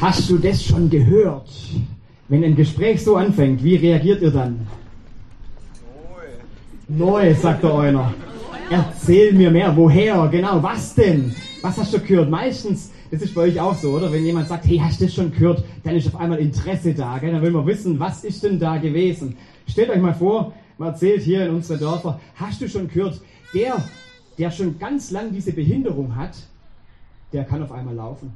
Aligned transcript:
Hast 0.00 0.30
du 0.30 0.38
das 0.38 0.62
schon 0.62 0.88
gehört? 0.88 1.50
Wenn 2.28 2.44
ein 2.44 2.54
Gespräch 2.54 3.02
so 3.02 3.16
anfängt, 3.16 3.64
wie 3.64 3.74
reagiert 3.74 4.22
ihr 4.22 4.30
dann? 4.30 4.64
Neu, 6.86 7.34
sagt 7.34 7.64
der 7.64 7.74
einer. 7.74 8.14
Erzähl 8.70 9.32
mir 9.32 9.50
mehr. 9.50 9.76
Woher? 9.76 10.28
Genau, 10.30 10.62
was 10.62 10.94
denn? 10.94 11.34
Was 11.62 11.78
hast 11.78 11.92
du 11.92 11.98
gehört? 11.98 12.30
Meistens, 12.30 12.92
das 13.10 13.22
ist 13.22 13.34
bei 13.34 13.42
euch 13.42 13.60
auch 13.60 13.74
so, 13.74 13.90
oder? 13.90 14.12
Wenn 14.12 14.24
jemand 14.24 14.46
sagt, 14.46 14.66
hey, 14.66 14.78
hast 14.78 15.00
du 15.00 15.06
das 15.06 15.14
schon 15.14 15.32
gehört? 15.32 15.64
Dann 15.82 15.96
ist 15.96 16.06
auf 16.06 16.20
einmal 16.20 16.38
Interesse 16.38 16.94
da, 16.94 17.18
gell? 17.18 17.32
Dann 17.32 17.42
will 17.42 17.50
man 17.50 17.66
wissen, 17.66 17.98
was 17.98 18.22
ist 18.22 18.44
denn 18.44 18.60
da 18.60 18.76
gewesen? 18.76 19.36
Stellt 19.66 19.90
euch 19.90 20.00
mal 20.00 20.14
vor, 20.14 20.52
man 20.78 20.90
erzählt 20.90 21.22
hier 21.22 21.46
in 21.46 21.56
unseren 21.56 21.80
Dörfer, 21.80 22.20
hast 22.36 22.60
du 22.60 22.68
schon 22.68 22.86
gehört, 22.86 23.20
der, 23.52 23.84
der 24.38 24.52
schon 24.52 24.78
ganz 24.78 25.10
lang 25.10 25.32
diese 25.32 25.52
Behinderung 25.52 26.14
hat, 26.14 26.36
der 27.32 27.42
kann 27.44 27.62
auf 27.64 27.72
einmal 27.72 27.96
laufen. 27.96 28.32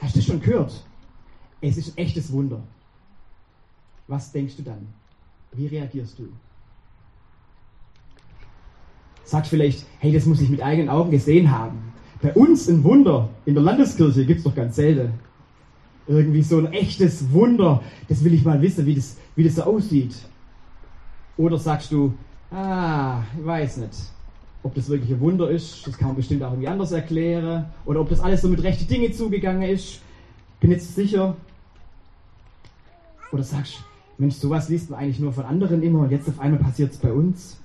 Hast 0.00 0.16
du 0.16 0.22
schon 0.22 0.40
gehört? 0.40 0.84
Es 1.60 1.76
ist 1.76 1.96
ein 1.96 1.98
echtes 1.98 2.32
Wunder. 2.32 2.60
Was 4.06 4.32
denkst 4.32 4.56
du 4.56 4.62
dann? 4.62 4.86
Wie 5.52 5.66
reagierst 5.66 6.18
du? 6.18 6.28
Sagt 9.24 9.46
vielleicht, 9.46 9.86
hey, 10.00 10.12
das 10.12 10.26
muss 10.26 10.40
ich 10.40 10.50
mit 10.50 10.62
eigenen 10.62 10.90
Augen 10.90 11.10
gesehen 11.10 11.50
haben. 11.50 11.92
Bei 12.20 12.32
uns 12.34 12.68
ein 12.68 12.84
Wunder 12.84 13.30
in 13.46 13.54
der 13.54 13.62
Landeskirche 13.62 14.26
gibt 14.26 14.38
es 14.38 14.44
doch 14.44 14.54
ganz 14.54 14.76
selten. 14.76 15.14
Irgendwie 16.06 16.42
so 16.42 16.58
ein 16.58 16.72
echtes 16.72 17.32
Wunder, 17.32 17.82
das 18.08 18.22
will 18.22 18.34
ich 18.34 18.44
mal 18.44 18.60
wissen, 18.60 18.84
wie 18.84 18.94
das, 18.94 19.16
wie 19.36 19.44
das 19.44 19.54
so 19.54 19.62
aussieht. 19.62 20.14
Oder 21.38 21.58
sagst 21.58 21.90
du, 21.90 22.12
ah, 22.50 23.22
ich 23.38 23.44
weiß 23.44 23.78
nicht, 23.78 23.94
ob 24.64 24.74
das 24.74 24.88
wirklich 24.88 25.10
ein 25.10 25.20
Wunder 25.20 25.50
ist, 25.50 25.86
das 25.86 25.98
kann 25.98 26.08
man 26.08 26.16
bestimmt 26.16 26.42
auch 26.42 26.50
irgendwie 26.50 26.68
anders 26.68 26.90
erklären. 26.90 27.66
Oder 27.84 28.00
ob 28.00 28.08
das 28.08 28.20
alles 28.20 28.40
so 28.40 28.48
mit 28.48 28.62
rechten 28.62 28.88
Dinge 28.88 29.12
zugegangen 29.12 29.62
ist, 29.62 30.00
bin 30.58 30.70
jetzt 30.70 30.94
sicher. 30.94 31.36
Oder 33.30 33.42
sagst, 33.42 33.74
Mensch, 34.16 34.36
sowas 34.36 34.70
liest 34.70 34.88
man 34.88 35.00
eigentlich 35.00 35.20
nur 35.20 35.34
von 35.34 35.44
anderen 35.44 35.82
immer 35.82 36.00
und 36.00 36.10
jetzt 36.10 36.28
auf 36.28 36.40
einmal 36.40 36.60
passiert 36.60 36.92
es 36.92 36.98
bei 36.98 37.12
uns. 37.12 37.58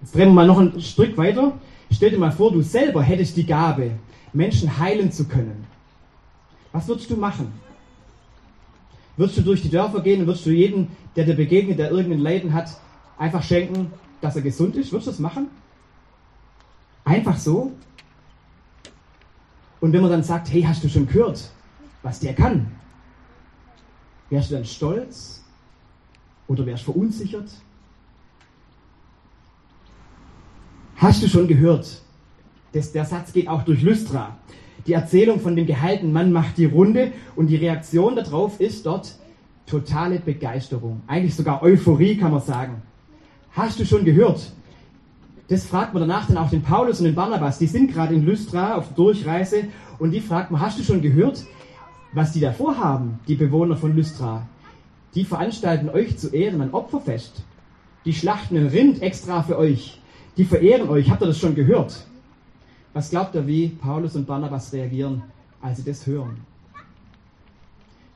Jetzt 0.00 0.14
drehen 0.14 0.28
wir 0.28 0.34
mal 0.34 0.46
noch 0.46 0.58
ein 0.58 0.80
Stück 0.80 1.16
weiter. 1.16 1.58
Stell 1.90 2.10
dir 2.10 2.18
mal 2.18 2.30
vor, 2.30 2.52
du 2.52 2.62
selber 2.62 3.02
hättest 3.02 3.36
die 3.36 3.46
Gabe, 3.46 3.92
Menschen 4.32 4.78
heilen 4.78 5.10
zu 5.10 5.24
können. 5.26 5.66
Was 6.70 6.86
würdest 6.86 7.10
du 7.10 7.16
machen? 7.16 7.52
Würdest 9.16 9.38
du 9.38 9.42
durch 9.42 9.62
die 9.62 9.70
Dörfer 9.70 10.02
gehen 10.02 10.20
und 10.20 10.26
würdest 10.26 10.46
du 10.46 10.50
jeden, 10.50 10.88
der 11.16 11.24
dir 11.24 11.34
begegnet, 11.34 11.80
der 11.80 11.90
irgendein 11.90 12.20
Leiden 12.20 12.52
hat, 12.52 12.68
einfach 13.18 13.42
schenken, 13.42 13.90
dass 14.24 14.36
er 14.36 14.42
gesund 14.42 14.76
ist? 14.76 14.90
Würdest 14.90 15.06
du 15.06 15.10
das 15.10 15.20
machen? 15.20 15.48
Einfach 17.04 17.36
so? 17.36 17.72
Und 19.80 19.92
wenn 19.92 20.00
man 20.00 20.10
dann 20.10 20.22
sagt, 20.22 20.50
hey, 20.50 20.62
hast 20.62 20.82
du 20.82 20.88
schon 20.88 21.06
gehört, 21.06 21.50
was 22.02 22.20
der 22.20 22.34
kann? 22.34 22.72
Wärst 24.30 24.50
du 24.50 24.54
dann 24.54 24.64
stolz? 24.64 25.44
Oder 26.48 26.64
wärst 26.64 26.86
du 26.86 26.92
verunsichert? 26.92 27.50
Hast 30.96 31.22
du 31.22 31.28
schon 31.28 31.46
gehört? 31.46 32.00
Das, 32.72 32.92
der 32.92 33.04
Satz 33.04 33.32
geht 33.32 33.48
auch 33.48 33.62
durch 33.62 33.82
Lystra. 33.82 34.38
Die 34.86 34.94
Erzählung 34.94 35.40
von 35.40 35.54
dem 35.54 35.66
geheilten 35.66 36.12
Mann 36.12 36.32
macht 36.32 36.56
die 36.56 36.64
Runde 36.64 37.12
und 37.36 37.48
die 37.48 37.56
Reaktion 37.56 38.16
darauf 38.16 38.60
ist 38.60 38.86
dort 38.86 39.18
totale 39.66 40.18
Begeisterung. 40.18 41.02
Eigentlich 41.06 41.34
sogar 41.34 41.62
Euphorie 41.62 42.16
kann 42.16 42.32
man 42.32 42.40
sagen. 42.40 42.82
Hast 43.54 43.78
du 43.78 43.86
schon 43.86 44.04
gehört? 44.04 44.50
Das 45.46 45.64
fragt 45.64 45.94
man 45.94 46.00
danach 46.00 46.26
dann 46.26 46.38
auch 46.38 46.50
den 46.50 46.62
Paulus 46.62 46.98
und 46.98 47.04
den 47.04 47.14
Barnabas. 47.14 47.58
Die 47.58 47.68
sind 47.68 47.92
gerade 47.92 48.12
in 48.14 48.24
Lystra 48.24 48.74
auf 48.74 48.94
Durchreise 48.94 49.68
und 50.00 50.10
die 50.10 50.20
fragt 50.20 50.50
man, 50.50 50.60
hast 50.60 50.78
du 50.80 50.82
schon 50.82 51.00
gehört, 51.02 51.44
was 52.12 52.32
die 52.32 52.40
da 52.40 52.52
vorhaben, 52.52 53.20
die 53.28 53.36
Bewohner 53.36 53.76
von 53.76 53.94
Lystra? 53.94 54.44
Die 55.14 55.24
veranstalten 55.24 55.88
euch 55.88 56.18
zu 56.18 56.34
Ehren 56.34 56.60
ein 56.62 56.74
Opferfest. 56.74 57.44
Die 58.04 58.12
schlachten 58.12 58.56
ein 58.56 58.66
Rind 58.66 59.02
extra 59.02 59.44
für 59.44 59.56
euch. 59.56 60.00
Die 60.36 60.44
verehren 60.44 60.88
euch. 60.88 61.08
Habt 61.10 61.22
ihr 61.22 61.26
das 61.26 61.38
schon 61.38 61.54
gehört? 61.54 62.06
Was 62.92 63.10
glaubt 63.10 63.36
ihr, 63.36 63.46
wie 63.46 63.68
Paulus 63.68 64.16
und 64.16 64.26
Barnabas 64.26 64.72
reagieren, 64.72 65.22
als 65.62 65.78
sie 65.78 65.84
das 65.84 66.04
hören? 66.08 66.38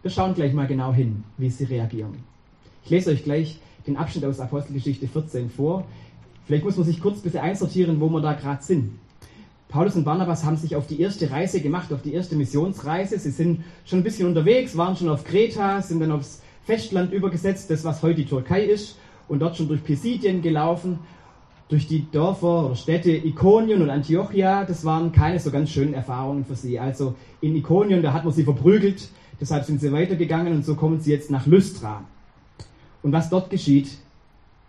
Wir 0.02 0.10
schauen 0.10 0.34
gleich 0.34 0.52
mal 0.52 0.66
genau 0.66 0.92
hin, 0.92 1.22
wie 1.36 1.50
sie 1.50 1.64
reagieren. 1.64 2.24
Ich 2.88 2.90
lese 2.90 3.10
euch 3.10 3.22
gleich 3.22 3.58
den 3.86 3.98
Abschnitt 3.98 4.24
aus 4.24 4.40
Apostelgeschichte 4.40 5.08
14 5.08 5.50
vor. 5.50 5.84
Vielleicht 6.46 6.64
muss 6.64 6.78
man 6.78 6.86
sich 6.86 7.02
kurz 7.02 7.18
ein 7.18 7.22
bisschen 7.22 7.42
einsortieren, 7.42 8.00
wo 8.00 8.08
wir 8.08 8.22
da 8.22 8.32
gerade 8.32 8.62
sind. 8.62 8.92
Paulus 9.68 9.94
und 9.94 10.04
Barnabas 10.04 10.42
haben 10.46 10.56
sich 10.56 10.74
auf 10.74 10.86
die 10.86 10.98
erste 10.98 11.30
Reise 11.30 11.60
gemacht, 11.60 11.92
auf 11.92 12.00
die 12.00 12.14
erste 12.14 12.34
Missionsreise. 12.34 13.18
Sie 13.18 13.30
sind 13.30 13.62
schon 13.84 13.98
ein 13.98 14.04
bisschen 14.04 14.26
unterwegs, 14.26 14.74
waren 14.78 14.96
schon 14.96 15.10
auf 15.10 15.24
Kreta, 15.24 15.82
sind 15.82 16.00
dann 16.00 16.12
aufs 16.12 16.40
Festland 16.64 17.12
übergesetzt, 17.12 17.68
das 17.68 17.84
was 17.84 18.02
heute 18.02 18.14
die 18.14 18.24
Türkei 18.24 18.64
ist, 18.64 18.96
und 19.28 19.40
dort 19.40 19.58
schon 19.58 19.68
durch 19.68 19.84
Pisidien 19.84 20.40
gelaufen 20.40 20.98
durch 21.68 21.86
die 21.86 22.10
Dörfer 22.10 22.64
oder 22.64 22.74
Städte 22.74 23.10
Ikonien 23.10 23.82
und 23.82 23.90
Antiochia, 23.90 24.64
das 24.64 24.86
waren 24.86 25.12
keine 25.12 25.38
so 25.40 25.50
ganz 25.50 25.68
schönen 25.68 25.92
Erfahrungen 25.92 26.46
für 26.46 26.56
sie. 26.56 26.78
Also 26.78 27.16
in 27.42 27.54
Ikonien, 27.54 28.02
da 28.02 28.14
hat 28.14 28.24
man 28.24 28.32
sie 28.32 28.44
verprügelt, 28.44 29.10
deshalb 29.38 29.66
sind 29.66 29.78
sie 29.78 29.92
weitergegangen 29.92 30.54
und 30.54 30.64
so 30.64 30.74
kommen 30.74 31.02
sie 31.02 31.10
jetzt 31.10 31.30
nach 31.30 31.46
Lystra. 31.46 32.06
Und 33.02 33.12
was 33.12 33.30
dort 33.30 33.50
geschieht, 33.50 33.98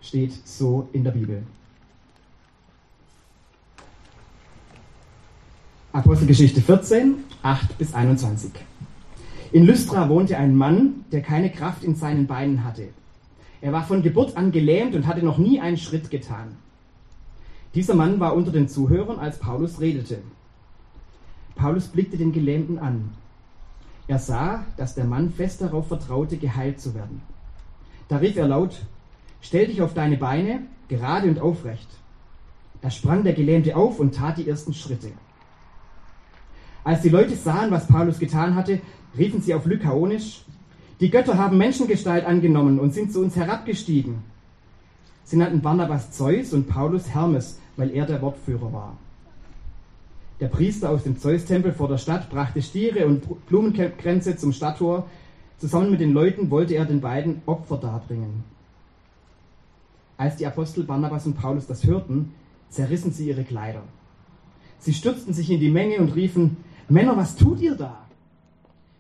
steht 0.02 0.34
so 0.48 0.88
in 0.94 1.04
der 1.04 1.12
Bibel. 1.12 1.44
Apostelgeschichte 5.92 6.62
14, 6.62 7.16
8 7.42 7.78
bis 7.78 7.94
21. 7.94 8.52
In 9.52 9.66
Lystra 9.66 10.08
wohnte 10.08 10.38
ein 10.38 10.56
Mann, 10.56 11.06
der 11.12 11.22
keine 11.22 11.50
Kraft 11.50 11.84
in 11.84 11.96
seinen 11.96 12.28
Beinen 12.28 12.64
hatte. 12.64 12.90
Er 13.62 13.74
war 13.74 13.84
von 13.84 14.04
Geburt 14.04 14.38
an 14.38 14.52
gelähmt 14.52 14.96
und 14.96 15.08
hatte 15.08 15.26
noch 15.26 15.40
nie 15.40 15.60
einen 15.60 15.78
Schritt 15.78 16.12
getan. 16.12 16.56
Dieser 17.74 17.96
Mann 17.96 18.20
war 18.20 18.36
unter 18.36 18.52
den 18.52 18.70
Zuhörern, 18.70 19.20
als 19.20 19.40
Paulus 19.40 19.82
redete. 19.82 20.20
Paulus 21.56 21.88
blickte 21.88 22.18
den 22.18 22.32
Gelähmten 22.32 22.78
an. 22.78 23.10
Er 24.08 24.20
sah, 24.20 24.66
dass 24.78 24.96
der 24.96 25.06
Mann 25.06 25.32
fest 25.32 25.62
darauf 25.62 25.88
vertraute, 25.88 26.38
geheilt 26.38 26.80
zu 26.80 26.94
werden. 26.94 27.22
Da 28.10 28.18
rief 28.18 28.36
er 28.36 28.48
laut, 28.48 28.76
Stell 29.42 29.68
dich 29.68 29.82
auf 29.82 29.94
deine 29.94 30.18
Beine, 30.18 30.64
gerade 30.90 31.30
und 31.30 31.40
aufrecht. 31.40 31.88
Da 32.82 32.92
sprang 32.92 33.24
der 33.24 33.34
Gelähmte 33.34 33.76
auf 33.76 34.00
und 34.00 34.16
tat 34.16 34.38
die 34.38 34.50
ersten 34.50 34.74
Schritte. 34.74 35.12
Als 36.84 37.02
die 37.02 37.10
Leute 37.10 37.36
sahen, 37.36 37.72
was 37.72 37.88
Paulus 37.88 38.20
getan 38.20 38.56
hatte, 38.56 38.82
riefen 39.18 39.42
sie 39.42 39.54
auf 39.54 39.66
Lykaonisch, 39.66 40.44
die 41.00 41.10
Götter 41.10 41.38
haben 41.38 41.58
Menschengestalt 41.58 42.26
angenommen 42.26 42.80
und 42.80 42.94
sind 42.94 43.14
zu 43.14 43.22
uns 43.22 43.36
herabgestiegen. 43.38 44.24
Sie 45.24 45.38
nannten 45.38 45.62
Barnabas 45.62 46.12
Zeus 46.12 46.52
und 46.52 46.68
Paulus 46.68 47.14
Hermes, 47.14 47.60
weil 47.78 47.92
er 47.92 48.06
der 48.06 48.22
Wortführer 48.22 48.74
war. 48.74 48.98
Der 50.42 50.48
Priester 50.48 50.90
aus 50.90 51.04
dem 51.04 51.18
Zeus-Tempel 51.18 51.72
vor 51.72 51.88
der 51.88 51.98
Stadt 51.98 52.30
brachte 52.30 52.62
Stiere 52.62 53.06
und 53.06 53.46
Blumenkränze 53.48 54.36
zum 54.36 54.52
Stadttor. 54.52 55.08
Zusammen 55.60 55.92
mit 55.92 56.00
den 56.00 56.14
Leuten 56.14 56.50
wollte 56.50 56.74
er 56.74 56.86
den 56.86 57.02
beiden 57.02 57.42
Opfer 57.46 57.78
darbringen. 57.78 58.44
Als 60.18 60.38
die 60.38 60.48
Apostel 60.48 60.84
Barnabas 60.84 61.26
und 61.26 61.36
Paulus 61.36 61.68
das 61.68 61.86
hörten, 61.86 62.34
zerrissen 62.70 63.12
sie 63.12 63.28
ihre 63.28 63.44
Kleider. 63.44 63.84
Sie 64.80 64.94
stürzten 64.94 65.34
sich 65.34 65.50
in 65.50 65.60
die 65.60 65.70
Menge 65.70 65.98
und 66.00 66.16
riefen, 66.16 66.58
Männer, 66.88 67.16
was 67.16 67.36
tut 67.36 67.60
ihr 67.60 67.76
da? 67.76 68.06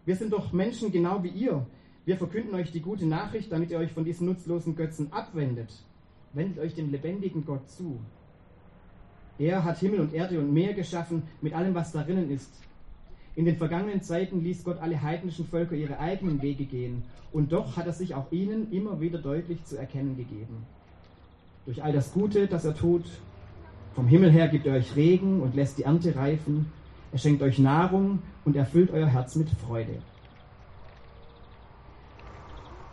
Wir 0.06 0.16
sind 0.16 0.34
doch 0.34 0.52
Menschen 0.54 0.92
genau 0.92 1.24
wie 1.24 1.30
ihr. 1.30 1.66
Wir 2.06 2.18
verkünden 2.18 2.54
euch 2.56 2.72
die 2.72 2.82
gute 2.82 3.06
Nachricht, 3.06 3.52
damit 3.52 3.72
ihr 3.72 3.80
euch 3.80 3.92
von 3.92 4.06
diesen 4.06 4.28
nutzlosen 4.28 4.76
Götzen 4.76 5.12
abwendet 5.12 5.72
wendet 6.34 6.60
euch 6.60 6.76
dem 6.76 6.92
lebendigen 6.92 7.46
Gott 7.46 7.70
zu. 7.70 8.00
Er 9.38 9.64
hat 9.64 9.80
Himmel 9.80 10.02
und 10.02 10.14
Erde 10.14 10.40
und 10.40 10.54
Meer 10.54 10.74
geschaffen 10.74 11.24
mit 11.42 11.54
allem, 11.54 11.74
was 11.74 11.92
darinnen 11.92 12.30
ist. 12.30 12.52
In 13.40 13.46
den 13.46 13.56
vergangenen 13.56 14.02
Zeiten 14.02 14.44
ließ 14.44 14.66
Gott 14.66 14.82
alle 14.82 15.02
heidnischen 15.02 15.48
Völker 15.48 15.74
ihre 15.74 15.98
eigenen 15.98 16.42
Wege 16.42 16.66
gehen, 16.66 17.04
und 17.32 17.54
doch 17.54 17.78
hat 17.78 17.86
er 17.88 17.94
sich 17.94 18.14
auch 18.14 18.30
ihnen 18.34 18.70
immer 18.74 19.00
wieder 19.00 19.18
deutlich 19.18 19.64
zu 19.64 19.78
erkennen 19.78 20.18
gegeben. 20.18 20.66
Durch 21.66 21.82
all 21.82 21.94
das 21.94 22.12
Gute, 22.12 22.48
das 22.48 22.66
er 22.66 22.76
tut, 22.76 23.06
vom 23.96 24.10
Himmel 24.10 24.30
her 24.30 24.50
gibt 24.50 24.68
er 24.68 24.74
euch 24.74 24.94
Regen 24.98 25.40
und 25.42 25.56
lässt 25.56 25.78
die 25.78 25.84
Ernte 25.84 26.18
reifen, 26.18 26.66
er 27.14 27.18
schenkt 27.18 27.42
euch 27.42 27.60
Nahrung 27.60 28.20
und 28.44 28.58
erfüllt 28.58 28.92
euer 28.92 29.08
Herz 29.08 29.38
mit 29.38 29.48
Freude. 29.52 30.00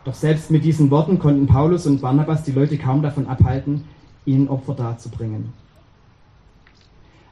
Doch 0.05 0.13
selbst 0.13 0.49
mit 0.49 0.63
diesen 0.63 0.89
Worten 0.91 1.19
konnten 1.19 1.47
Paulus 1.47 1.85
und 1.87 1.99
Barnabas 1.99 2.45
die 2.45 2.53
Leute 2.53 2.77
kaum 2.77 3.01
davon 3.01 3.27
abhalten, 3.27 3.83
ihnen 4.23 4.47
Opfer 4.47 4.75
darzubringen. 4.75 5.51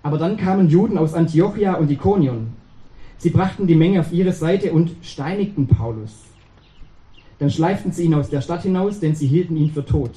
Aber 0.04 0.18
dann 0.18 0.36
kamen 0.36 0.68
Juden 0.68 0.98
aus 0.98 1.13
Antiochia 1.13 1.75
und 1.75 1.89
Ikonion. 1.89 2.64
Sie 3.17 3.29
brachten 3.29 3.67
die 3.67 3.75
Menge 3.75 4.01
auf 4.01 4.12
ihre 4.12 4.33
Seite 4.33 4.73
und 4.73 4.91
steinigten 5.01 5.67
Paulus. 5.67 6.23
Dann 7.39 7.50
schleiften 7.50 7.91
sie 7.91 8.03
ihn 8.03 8.13
aus 8.13 8.29
der 8.29 8.41
Stadt 8.41 8.63
hinaus, 8.63 9.00
denn 9.00 9.15
sie 9.15 9.27
hielten 9.27 9.57
ihn 9.57 9.71
für 9.71 9.85
tot. 9.85 10.12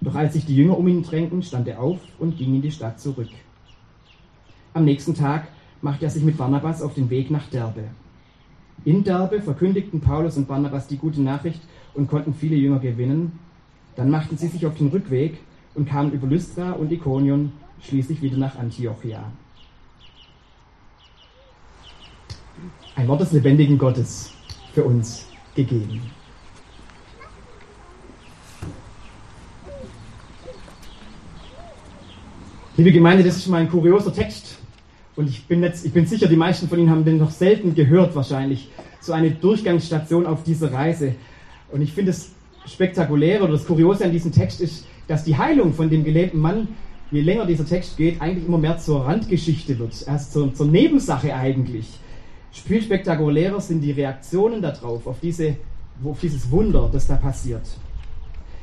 Doch 0.00 0.14
als 0.14 0.32
sich 0.32 0.44
die 0.44 0.56
Jünger 0.56 0.78
um 0.78 0.88
ihn 0.88 1.02
drängten, 1.02 1.42
stand 1.42 1.68
er 1.68 1.80
auf 1.80 2.00
und 2.18 2.36
ging 2.36 2.54
in 2.54 2.62
die 2.62 2.70
Stadt 2.70 3.00
zurück. 3.00 3.28
Am 4.74 4.84
nächsten 4.84 5.14
Tag 5.14 5.48
machte 5.80 6.04
er 6.04 6.10
sich 6.10 6.24
mit 6.24 6.36
Barnabas 6.36 6.82
auf 6.82 6.94
den 6.94 7.10
Weg 7.10 7.30
nach 7.30 7.48
Derbe. 7.48 7.84
In 8.84 9.04
Derbe 9.04 9.40
verkündigten 9.40 10.00
Paulus 10.00 10.36
und 10.36 10.48
Barnabas 10.48 10.88
die 10.88 10.96
gute 10.96 11.22
Nachricht 11.22 11.60
und 11.94 12.08
konnten 12.08 12.34
viele 12.34 12.56
Jünger 12.56 12.80
gewinnen. 12.80 13.38
Dann 13.94 14.10
machten 14.10 14.36
sie 14.36 14.48
sich 14.48 14.66
auf 14.66 14.76
den 14.76 14.88
Rückweg 14.88 15.38
und 15.74 15.88
kamen 15.88 16.12
über 16.12 16.26
Lystra 16.26 16.72
und 16.72 16.90
Ikonion 16.90 17.52
schließlich 17.82 18.22
wieder 18.22 18.38
nach 18.38 18.58
Antiochia. 18.58 19.24
Ein 22.94 23.08
Wort 23.08 23.22
des 23.22 23.32
lebendigen 23.32 23.78
Gottes 23.78 24.32
für 24.74 24.84
uns 24.84 25.26
gegeben. 25.54 26.02
Liebe 32.76 32.92
Gemeinde, 32.92 33.24
das 33.24 33.36
ist 33.36 33.46
mal 33.48 33.58
ein 33.58 33.70
kurioser 33.70 34.12
Text. 34.12 34.58
Und 35.16 35.28
ich 35.28 35.46
bin, 35.46 35.62
jetzt, 35.62 35.84
ich 35.84 35.92
bin 35.92 36.06
sicher, 36.06 36.26
die 36.26 36.36
meisten 36.36 36.68
von 36.68 36.78
Ihnen 36.78 36.90
haben 36.90 37.04
den 37.04 37.18
noch 37.18 37.30
selten 37.30 37.74
gehört, 37.74 38.14
wahrscheinlich. 38.14 38.70
So 39.00 39.12
eine 39.12 39.30
Durchgangsstation 39.30 40.26
auf 40.26 40.42
dieser 40.42 40.72
Reise. 40.72 41.14
Und 41.70 41.82
ich 41.82 41.92
finde 41.92 42.12
es 42.12 42.32
spektakulär 42.66 43.42
oder 43.42 43.52
das 43.52 43.66
Kuriose 43.66 44.04
an 44.04 44.12
diesem 44.12 44.32
Text 44.32 44.60
ist, 44.60 44.86
dass 45.08 45.24
die 45.24 45.36
Heilung 45.36 45.74
von 45.74 45.90
dem 45.90 46.04
gelähmten 46.04 46.40
Mann, 46.40 46.68
je 47.10 47.20
länger 47.20 47.46
dieser 47.46 47.66
Text 47.66 47.96
geht, 47.96 48.20
eigentlich 48.20 48.46
immer 48.46 48.58
mehr 48.58 48.78
zur 48.78 49.04
Randgeschichte 49.04 49.78
wird. 49.78 49.94
Erst 50.06 50.32
zur, 50.32 50.54
zur 50.54 50.66
Nebensache 50.66 51.34
eigentlich. 51.34 51.86
Viel 52.52 52.82
spektakulärer 52.82 53.60
sind 53.60 53.80
die 53.80 53.92
Reaktionen 53.92 54.60
darauf, 54.60 55.06
auf, 55.06 55.16
diese, 55.20 55.56
auf 56.04 56.20
dieses 56.20 56.50
Wunder, 56.50 56.88
das 56.92 57.06
da 57.06 57.16
passiert. 57.16 57.62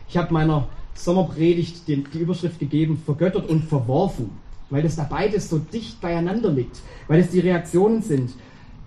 Ich 0.07 0.17
habe 0.17 0.33
meiner 0.33 0.67
Sommerpredigt 0.93 1.87
die, 1.87 2.03
Überschrift 2.19 2.59
gegeben, 2.59 3.01
vergöttert 3.03 3.49
und 3.49 3.63
verworfen, 3.63 4.31
weil 4.69 4.83
das 4.83 4.95
da 4.95 5.03
beides 5.03 5.49
so 5.49 5.57
dicht 5.57 6.01
beieinander 6.01 6.51
liegt, 6.51 6.81
weil 7.07 7.19
es 7.19 7.29
die 7.31 7.39
Reaktionen 7.39 8.01
sind, 8.01 8.31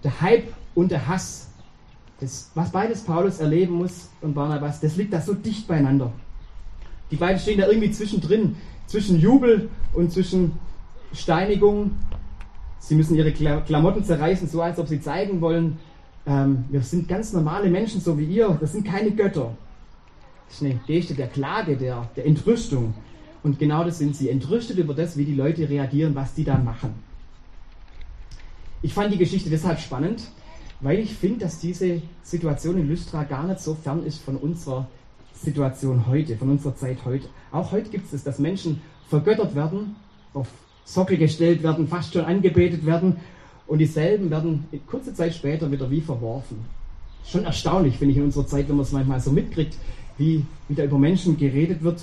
der 0.05 0.21
Hype 0.21 0.53
und 0.75 0.91
der 0.91 1.07
Hass. 1.09 1.49
Das, 2.21 2.51
was 2.55 2.71
beides 2.71 3.03
Paulus 3.03 3.41
erleben 3.41 3.75
muss 3.75 4.09
und 4.21 4.35
Barnabas, 4.35 4.81
das 4.81 4.97
liegt 4.97 5.13
da 5.13 5.21
so 5.21 5.35
dicht 5.35 5.67
beieinander. 5.67 6.13
Die 7.11 7.17
beiden 7.17 7.41
stehen 7.41 7.59
da 7.59 7.67
irgendwie 7.67 7.91
zwischendrin, 7.91 8.57
zwischen 8.87 9.19
Jubel 9.19 9.69
und 9.93 10.13
zwischen 10.13 10.53
Steinigung. 11.13 11.93
Sie 12.83 12.97
müssen 12.97 13.15
ihre 13.15 13.31
Klamotten 13.31 14.03
zerreißen, 14.03 14.49
so 14.49 14.61
als 14.61 14.77
ob 14.81 14.89
sie 14.89 15.01
zeigen 15.01 15.41
wollen, 15.41 15.79
ähm, 16.27 16.65
wir 16.69 16.83
sind 16.83 17.07
ganz 17.07 17.33
normale 17.33 17.71
Menschen, 17.71 18.01
so 18.01 18.19
wie 18.19 18.25
ihr, 18.25 18.59
das 18.61 18.73
sind 18.73 18.85
keine 18.85 19.13
Götter. 19.13 19.57
Das 20.49 20.57
ist 20.57 20.65
eine 20.65 20.81
Geste 20.85 21.15
der 21.15 21.29
Klage, 21.29 21.77
der, 21.77 22.09
der 22.17 22.27
Entrüstung. 22.27 22.93
Und 23.45 23.61
genau 23.61 23.85
das 23.85 23.99
sind 23.99 24.17
sie, 24.17 24.29
entrüstet 24.29 24.79
über 24.79 24.95
das, 24.95 25.17
wie 25.17 25.25
die 25.25 25.35
Leute 25.35 25.69
reagieren, 25.69 26.17
was 26.17 26.35
die 26.35 26.43
da 26.43 26.59
machen. 26.59 26.93
Ich 28.83 28.95
fand 28.95 29.13
die 29.15 29.19
Geschichte 29.19 29.49
deshalb 29.49 29.79
spannend, 29.79 30.25
weil 30.81 30.99
ich 30.99 31.15
finde, 31.15 31.45
dass 31.45 31.61
diese 31.61 32.03
Situation 32.25 32.79
in 32.79 32.89
Lystra 32.89 33.23
gar 33.23 33.47
nicht 33.47 33.61
so 33.61 33.75
fern 33.77 34.05
ist 34.05 34.21
von 34.21 34.37
unserer 34.37 34.89
Situation 35.35 36.09
heute, 36.09 36.37
von 36.37 36.51
unserer 36.51 36.75
Zeit 36.75 36.99
heute. 37.05 37.29
Auch 37.53 37.71
heute 37.71 37.91
gibt 37.91 38.13
es, 38.13 38.25
dass 38.25 38.41
Menschen 38.41 38.83
vergöttert 39.09 39.55
werden, 39.55 39.95
auf 40.35 40.49
Sockel 40.85 41.17
gestellt 41.17 41.63
werden, 41.63 41.89
fast 41.89 42.13
schon 42.13 42.25
angebetet 42.25 42.85
werden 42.85 43.17
und 43.67 43.79
dieselben 43.79 44.31
werden 44.31 44.67
kurze 44.87 45.15
Zeit 45.15 45.35
später 45.35 45.71
wieder 45.71 45.91
wie 45.91 46.01
verworfen. 46.01 46.59
Schon 47.25 47.45
erstaunlich, 47.45 47.99
finde 47.99 48.13
ich, 48.13 48.19
in 48.19 48.25
unserer 48.25 48.47
Zeit, 48.47 48.69
wenn 48.69 48.77
man 48.77 48.85
es 48.85 48.93
manchmal 48.93 49.21
so 49.21 49.31
mitkriegt, 49.31 49.77
wie 50.19 50.45
wieder 50.69 50.85
über 50.85 50.99
Menschen 50.99 51.37
geredet 51.37 51.83
wird. 51.83 52.03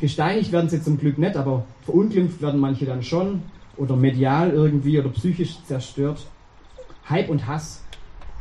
Gesteinigt 0.00 0.52
werden 0.52 0.68
sie 0.68 0.82
zum 0.82 0.98
Glück 0.98 1.16
nicht, 1.16 1.36
aber 1.36 1.64
verunglimpft 1.84 2.42
werden 2.42 2.60
manche 2.60 2.84
dann 2.84 3.02
schon 3.02 3.42
oder 3.78 3.96
medial 3.96 4.50
irgendwie 4.50 4.98
oder 4.98 5.08
psychisch 5.08 5.56
zerstört. 5.64 6.26
Hype 7.08 7.30
und 7.30 7.46
Hass, 7.46 7.82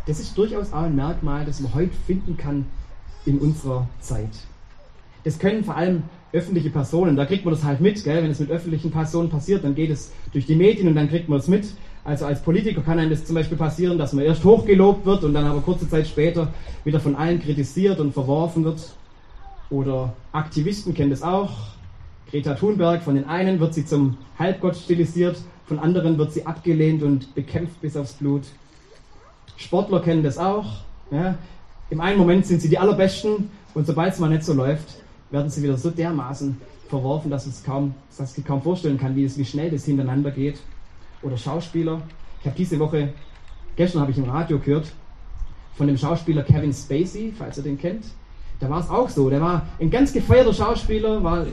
das 0.05 0.19
ist 0.19 0.37
durchaus 0.37 0.73
auch 0.73 0.83
ein 0.83 0.95
Merkmal, 0.95 1.45
das 1.45 1.61
man 1.61 1.73
heute 1.73 1.95
finden 2.05 2.35
kann 2.35 2.65
in 3.25 3.39
unserer 3.39 3.87
Zeit. 4.01 4.29
Das 5.23 5.39
können 5.39 5.63
vor 5.63 5.75
allem 5.75 6.03
öffentliche 6.33 6.69
Personen, 6.69 7.15
da 7.15 7.25
kriegt 7.25 7.45
man 7.45 7.53
das 7.53 7.63
halt 7.63 7.79
mit, 7.79 8.03
gell? 8.03 8.21
wenn 8.21 8.31
es 8.31 8.39
mit 8.39 8.51
öffentlichen 8.51 8.91
Personen 8.91 9.29
passiert, 9.29 9.63
dann 9.63 9.75
geht 9.75 9.89
es 9.89 10.11
durch 10.33 10.45
die 10.45 10.55
Medien 10.55 10.87
und 10.87 10.95
dann 10.95 11.09
kriegt 11.09 11.29
man 11.29 11.39
es 11.39 11.47
mit. 11.47 11.67
Also 12.03 12.25
als 12.25 12.41
Politiker 12.41 12.81
kann 12.81 12.99
einem 12.99 13.09
das 13.09 13.25
zum 13.25 13.35
Beispiel 13.35 13.57
passieren, 13.57 13.97
dass 13.97 14.13
man 14.13 14.23
erst 14.23 14.43
hochgelobt 14.43 15.05
wird 15.05 15.23
und 15.23 15.33
dann 15.33 15.45
aber 15.45 15.61
kurze 15.61 15.89
Zeit 15.89 16.07
später 16.07 16.53
wieder 16.85 16.99
von 16.99 17.15
allen 17.15 17.41
kritisiert 17.41 17.99
und 17.99 18.13
verworfen 18.13 18.63
wird. 18.63 18.79
Oder 19.69 20.13
Aktivisten 20.31 20.93
kennen 20.93 21.09
das 21.09 21.21
auch. 21.21 21.51
Greta 22.29 22.55
Thunberg, 22.55 23.03
von 23.03 23.15
den 23.15 23.25
einen 23.25 23.59
wird 23.59 23.73
sie 23.73 23.85
zum 23.85 24.17
Halbgott 24.39 24.77
stilisiert, 24.77 25.37
von 25.65 25.79
anderen 25.79 26.17
wird 26.17 26.31
sie 26.31 26.45
abgelehnt 26.45 27.03
und 27.03 27.35
bekämpft 27.35 27.81
bis 27.81 27.97
aufs 27.97 28.13
Blut. 28.13 28.43
Sportler 29.57 30.01
kennen 30.01 30.23
das 30.23 30.37
auch. 30.37 30.65
Ja. 31.11 31.35
Im 31.89 32.01
einen 32.01 32.17
Moment 32.17 32.45
sind 32.45 32.61
sie 32.61 32.69
die 32.69 32.77
Allerbesten 32.77 33.49
und 33.73 33.85
sobald 33.87 34.13
es 34.13 34.19
mal 34.19 34.29
nicht 34.29 34.43
so 34.43 34.53
läuft, 34.53 35.01
werden 35.31 35.49
sie 35.49 35.63
wieder 35.63 35.77
so 35.77 35.89
dermaßen 35.89 36.57
verworfen, 36.89 37.29
dass 37.29 37.45
es 37.45 37.63
kaum, 37.63 37.93
ich 38.35 38.45
kaum 38.45 38.61
vorstellen 38.61 38.97
kann, 38.97 39.15
wie, 39.15 39.25
es, 39.25 39.37
wie 39.37 39.45
schnell 39.45 39.69
das 39.69 39.85
hintereinander 39.85 40.31
geht. 40.31 40.59
Oder 41.21 41.37
Schauspieler. 41.37 42.01
Ich 42.39 42.45
habe 42.45 42.55
diese 42.57 42.79
Woche, 42.79 43.13
gestern 43.75 44.01
habe 44.01 44.11
ich 44.11 44.17
im 44.17 44.29
Radio 44.29 44.59
gehört, 44.59 44.91
von 45.75 45.87
dem 45.87 45.97
Schauspieler 45.97 46.43
Kevin 46.43 46.73
Spacey, 46.73 47.33
falls 47.37 47.57
ihr 47.57 47.63
den 47.63 47.77
kennt. 47.77 48.05
Da 48.59 48.69
war 48.69 48.79
es 48.79 48.89
auch 48.89 49.09
so. 49.09 49.29
Der 49.29 49.41
war 49.41 49.67
ein 49.79 49.89
ganz 49.89 50.13
gefeierter 50.13 50.53
Schauspieler, 50.53 51.23
war, 51.23 51.45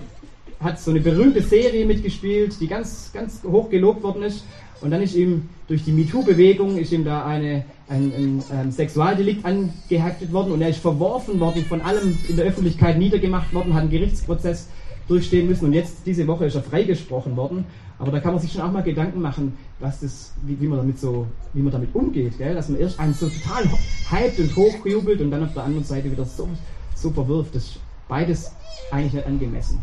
hat 0.60 0.80
so 0.80 0.90
eine 0.90 1.00
berühmte 1.00 1.42
Serie 1.42 1.86
mitgespielt, 1.86 2.60
die 2.60 2.66
ganz, 2.66 3.10
ganz 3.12 3.42
hoch 3.44 3.70
gelobt 3.70 4.02
worden 4.02 4.22
ist. 4.22 4.44
Und 4.80 4.90
dann 4.90 5.02
ist 5.02 5.14
ihm 5.14 5.48
durch 5.66 5.84
die 5.84 5.92
MeToo-Bewegung 5.92 6.76
ist 6.76 6.92
ihm 6.92 7.04
da 7.04 7.24
eine, 7.24 7.64
ein, 7.88 8.12
ein, 8.16 8.42
ein, 8.50 8.72
Sexualdelikt 8.72 9.44
angeheftet 9.44 10.32
worden 10.32 10.52
und 10.52 10.60
er 10.60 10.68
ist 10.68 10.80
verworfen 10.80 11.40
worden, 11.40 11.64
von 11.64 11.80
allem 11.80 12.18
in 12.28 12.36
der 12.36 12.44
Öffentlichkeit 12.44 12.98
niedergemacht 12.98 13.54
worden, 13.54 13.72
hat 13.72 13.82
einen 13.82 13.90
Gerichtsprozess 13.90 14.68
durchstehen 15.08 15.48
müssen 15.48 15.66
und 15.66 15.72
jetzt 15.72 16.06
diese 16.06 16.26
Woche 16.26 16.46
ist 16.46 16.54
er 16.54 16.62
freigesprochen 16.62 17.36
worden. 17.36 17.64
Aber 17.98 18.10
da 18.10 18.20
kann 18.20 18.32
man 18.32 18.42
sich 18.42 18.52
schon 18.52 18.62
auch 18.62 18.72
mal 18.72 18.82
Gedanken 18.82 19.22
machen, 19.22 19.56
was 19.80 20.00
das, 20.00 20.34
wie, 20.44 20.60
wie 20.60 20.66
man 20.66 20.78
damit 20.78 20.98
so, 20.98 21.26
wie 21.54 21.62
man 21.62 21.72
damit 21.72 21.94
umgeht, 21.94 22.36
gell? 22.36 22.54
dass 22.54 22.68
man 22.68 22.80
erst 22.80 22.98
einen 23.00 23.14
so 23.14 23.28
total 23.28 23.64
hyped 24.10 24.38
und 24.40 24.56
hochjubelt 24.56 25.20
und 25.20 25.30
dann 25.30 25.44
auf 25.44 25.54
der 25.54 25.64
anderen 25.64 25.84
Seite 25.84 26.10
wieder 26.10 26.24
so 26.24 26.48
so 26.94 27.10
verwirft, 27.10 27.54
ist 27.54 27.78
beides 28.08 28.52
eigentlich 28.90 29.14
nicht 29.14 29.26
angemessen. 29.26 29.78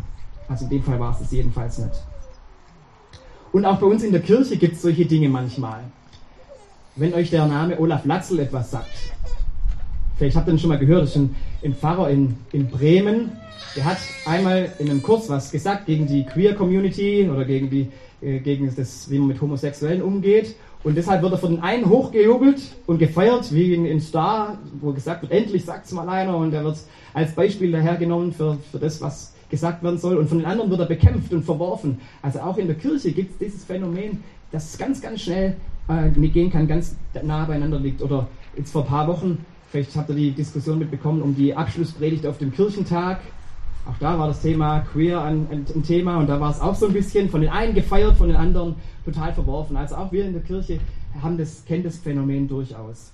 Also 0.52 0.64
in 0.64 0.70
dem 0.70 0.82
Fall 0.82 1.00
war 1.00 1.14
es 1.14 1.24
es 1.24 1.32
jedenfalls 1.32 1.78
nicht. 1.78 1.94
Und 3.52 3.64
auch 3.64 3.78
bei 3.78 3.86
uns 3.86 4.02
in 4.02 4.12
der 4.12 4.20
Kirche 4.20 4.58
gibt 4.58 4.74
es 4.74 4.82
solche 4.82 5.06
Dinge 5.06 5.30
manchmal. 5.30 5.80
Wenn 6.94 7.14
euch 7.14 7.30
der 7.30 7.46
Name 7.46 7.80
Olaf 7.80 8.04
Latzel 8.04 8.38
etwas 8.38 8.70
sagt, 8.70 8.90
vielleicht 10.18 10.36
habt 10.36 10.46
ihr 10.48 10.52
ihn 10.52 10.58
schon 10.58 10.68
mal 10.68 10.78
gehört, 10.78 11.04
das 11.04 11.10
ist 11.10 11.16
ein, 11.16 11.34
ein 11.64 11.74
Pfarrer 11.74 12.10
in, 12.10 12.36
in 12.52 12.68
Bremen, 12.68 13.32
der 13.76 13.86
hat 13.86 13.96
einmal 14.26 14.70
in 14.78 14.90
einem 14.90 15.02
Kurs 15.02 15.30
was 15.30 15.50
gesagt 15.50 15.86
gegen 15.86 16.06
die 16.06 16.26
Queer 16.26 16.54
Community 16.54 17.30
oder 17.32 17.46
gegen, 17.46 17.70
die, 17.70 17.88
äh, 18.20 18.38
gegen 18.40 18.70
das, 18.76 19.10
wie 19.10 19.18
man 19.18 19.28
mit 19.28 19.40
Homosexuellen 19.40 20.02
umgeht. 20.02 20.54
Und 20.84 20.96
deshalb 20.98 21.22
wird 21.22 21.32
er 21.32 21.38
von 21.38 21.52
den 21.52 21.62
einen 21.62 21.88
hochgejubelt 21.88 22.60
und 22.86 22.98
gefeiert, 22.98 23.54
wie 23.54 23.72
in, 23.72 23.86
in 23.86 24.02
Star, 24.02 24.58
wo 24.82 24.92
gesagt 24.92 25.22
wird, 25.22 25.32
endlich 25.32 25.64
sagt 25.64 25.86
es 25.86 25.92
mal 25.92 26.10
einer 26.10 26.36
und 26.36 26.52
er 26.52 26.62
wird 26.62 26.76
als 27.14 27.34
Beispiel 27.34 27.72
dahergenommen 27.72 28.32
für, 28.32 28.58
für 28.70 28.78
das, 28.78 29.00
was 29.00 29.32
gesagt 29.52 29.84
werden 29.84 29.98
soll. 29.98 30.16
Und 30.16 30.28
von 30.28 30.38
den 30.38 30.46
anderen 30.46 30.70
wird 30.70 30.80
er 30.80 30.86
bekämpft 30.86 31.32
und 31.32 31.44
verworfen. 31.44 32.00
Also 32.22 32.40
auch 32.40 32.56
in 32.56 32.66
der 32.66 32.76
Kirche 32.76 33.12
gibt 33.12 33.32
es 33.32 33.38
dieses 33.38 33.64
Phänomen, 33.64 34.24
dass 34.50 34.72
es 34.72 34.78
ganz, 34.78 35.00
ganz 35.00 35.20
schnell 35.20 35.56
äh, 35.86 36.08
gehen 36.10 36.50
kann, 36.50 36.66
ganz 36.66 36.96
nah 37.22 37.44
beieinander 37.44 37.78
liegt. 37.78 38.02
Oder 38.02 38.26
jetzt 38.56 38.72
vor 38.72 38.82
ein 38.82 38.88
paar 38.88 39.06
Wochen, 39.06 39.44
vielleicht 39.70 39.94
habt 39.94 40.08
ihr 40.08 40.16
die 40.16 40.30
Diskussion 40.32 40.78
mitbekommen 40.78 41.22
um 41.22 41.36
die 41.36 41.54
Abschlusspredigt 41.54 42.26
auf 42.26 42.38
dem 42.38 42.50
Kirchentag. 42.50 43.20
Auch 43.84 43.98
da 44.00 44.18
war 44.18 44.28
das 44.28 44.40
Thema 44.40 44.80
Queer 44.80 45.22
ein, 45.22 45.46
ein, 45.50 45.82
Thema 45.82 46.18
und 46.18 46.28
da 46.28 46.40
war 46.40 46.50
es 46.50 46.60
auch 46.60 46.74
so 46.74 46.86
ein 46.86 46.92
bisschen 46.92 47.28
von 47.28 47.40
den 47.40 47.50
einen 47.50 47.74
gefeiert, 47.74 48.16
von 48.16 48.28
den 48.28 48.36
anderen 48.36 48.76
total 49.04 49.34
verworfen. 49.34 49.76
Also 49.76 49.96
auch 49.96 50.12
wir 50.12 50.24
in 50.24 50.32
der 50.32 50.42
Kirche 50.42 50.78
haben 51.20 51.36
das, 51.36 51.64
kennen 51.66 51.82
das 51.82 51.98
Phänomen 51.98 52.48
durchaus. 52.48 53.12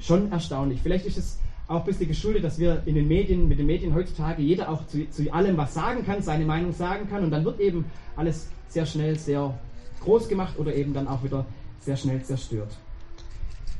Schon 0.00 0.32
erstaunlich. 0.32 0.80
Vielleicht 0.82 1.06
ist 1.06 1.18
es 1.18 1.38
auch 1.72 1.80
ein 1.80 1.86
bisschen 1.86 2.08
geschuldet, 2.08 2.44
dass 2.44 2.58
wir 2.58 2.82
in 2.86 2.94
den 2.94 3.08
Medien, 3.08 3.48
mit 3.48 3.58
den 3.58 3.66
Medien 3.66 3.94
heutzutage 3.94 4.42
jeder 4.42 4.68
auch 4.68 4.86
zu, 4.86 5.08
zu 5.10 5.32
allem 5.32 5.56
was 5.56 5.74
sagen 5.74 6.04
kann, 6.04 6.22
seine 6.22 6.44
Meinung 6.44 6.72
sagen 6.72 7.08
kann 7.08 7.24
und 7.24 7.30
dann 7.30 7.44
wird 7.44 7.60
eben 7.60 7.86
alles 8.16 8.48
sehr 8.68 8.86
schnell 8.86 9.18
sehr 9.18 9.58
groß 10.00 10.28
gemacht 10.28 10.58
oder 10.58 10.74
eben 10.74 10.92
dann 10.92 11.08
auch 11.08 11.22
wieder 11.24 11.46
sehr 11.80 11.96
schnell 11.96 12.22
zerstört. 12.22 12.76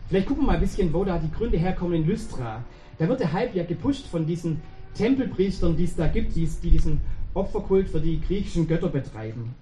Vielleicht 0.09 0.27
gucken 0.27 0.45
wir 0.45 0.49
mal 0.49 0.55
ein 0.55 0.61
bisschen, 0.61 0.93
wo 0.93 1.05
da 1.05 1.19
die 1.19 1.31
Gründe 1.31 1.59
herkommen 1.59 1.95
in 1.95 2.07
Lystra. 2.07 2.65
Da 2.99 3.09
wird 3.09 3.21
der 3.21 3.33
Hype 3.33 3.55
ja 3.55 3.65
gepusht 3.65 4.07
von 4.07 4.27
diesen 4.27 4.61
Tempelpriestern, 4.95 5.77
die 5.77 5.85
es 5.85 5.97
da 5.97 6.07
gibt, 6.07 6.37
die, 6.37 6.49
die 6.63 6.71
diesen 6.71 7.01
Opferkult 7.35 7.89
für 7.89 8.01
die 8.01 8.21
griechischen 8.21 8.69
Götter 8.69 8.89
betreiben. 8.89 9.55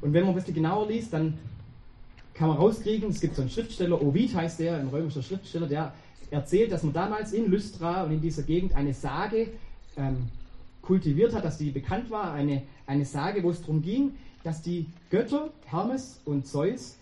Und 0.00 0.12
wenn 0.12 0.22
man 0.22 0.30
ein 0.30 0.36
bisschen 0.36 0.54
genauer 0.54 0.88
liest, 0.88 1.12
dann 1.12 1.34
kann 2.34 2.48
man 2.48 2.56
rauskriegen, 2.56 3.10
es 3.10 3.20
gibt 3.20 3.34
so 3.34 3.42
einen 3.42 3.50
Schriftsteller, 3.50 4.00
Ovid 4.00 4.34
heißt 4.34 4.60
der, 4.60 4.78
ein 4.78 4.88
römischer 4.88 5.22
Schriftsteller, 5.22 5.66
der 5.66 5.92
erzählt, 6.30 6.72
dass 6.72 6.82
man 6.82 6.92
damals 6.92 7.32
in 7.32 7.50
Lystra 7.50 8.04
und 8.04 8.12
in 8.12 8.20
dieser 8.20 8.42
Gegend 8.42 8.74
eine 8.74 8.94
Sage 8.94 9.48
ähm, 9.96 10.28
kultiviert 10.82 11.34
hat, 11.34 11.44
dass 11.44 11.58
die 11.58 11.70
bekannt 11.70 12.10
war, 12.10 12.32
eine, 12.32 12.62
eine 12.86 13.04
Sage, 13.04 13.42
wo 13.42 13.50
es 13.50 13.60
darum 13.60 13.82
ging, 13.82 14.12
dass 14.44 14.62
die 14.62 14.86
Götter 15.10 15.50
Hermes 15.66 16.20
und 16.24 16.46
Zeus 16.46 16.98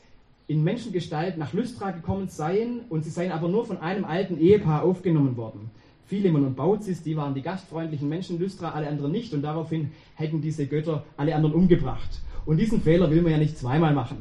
in 0.49 0.63
Menschengestalt 0.63 1.39
nach 1.39 1.53
Lystra 1.53 1.91
gekommen 1.91 2.29
seien 2.29 2.81
und 2.89 3.05
sie 3.05 3.11
seien 3.11 3.33
aber 3.33 3.49
nur 3.49 3.67
von 3.67 3.79
einem 3.79 4.05
alten 4.05 4.39
Ehepaar 4.39 4.83
aufgenommen 4.83 5.37
worden. 5.37 5.71
Philemon 6.07 6.47
und 6.47 6.55
Baucis, 6.55 7.03
die 7.03 7.17
waren 7.17 7.35
die 7.35 7.43
gastfreundlichen 7.43 8.09
Menschen 8.09 8.39
Lystra, 8.39 8.71
alle 8.71 8.89
anderen 8.89 9.11
nicht 9.11 9.35
und 9.35 9.43
daraufhin 9.43 9.91
hätten 10.15 10.41
diese 10.41 10.67
Götter 10.67 11.05
alle 11.17 11.35
anderen 11.35 11.55
umgebracht. 11.55 12.21
Und 12.45 12.59
diesen 12.59 12.81
Fehler 12.81 13.11
will 13.11 13.23
man 13.23 13.33
ja 13.33 13.39
nicht 13.39 13.59
zweimal 13.59 13.93
machen. 13.93 14.19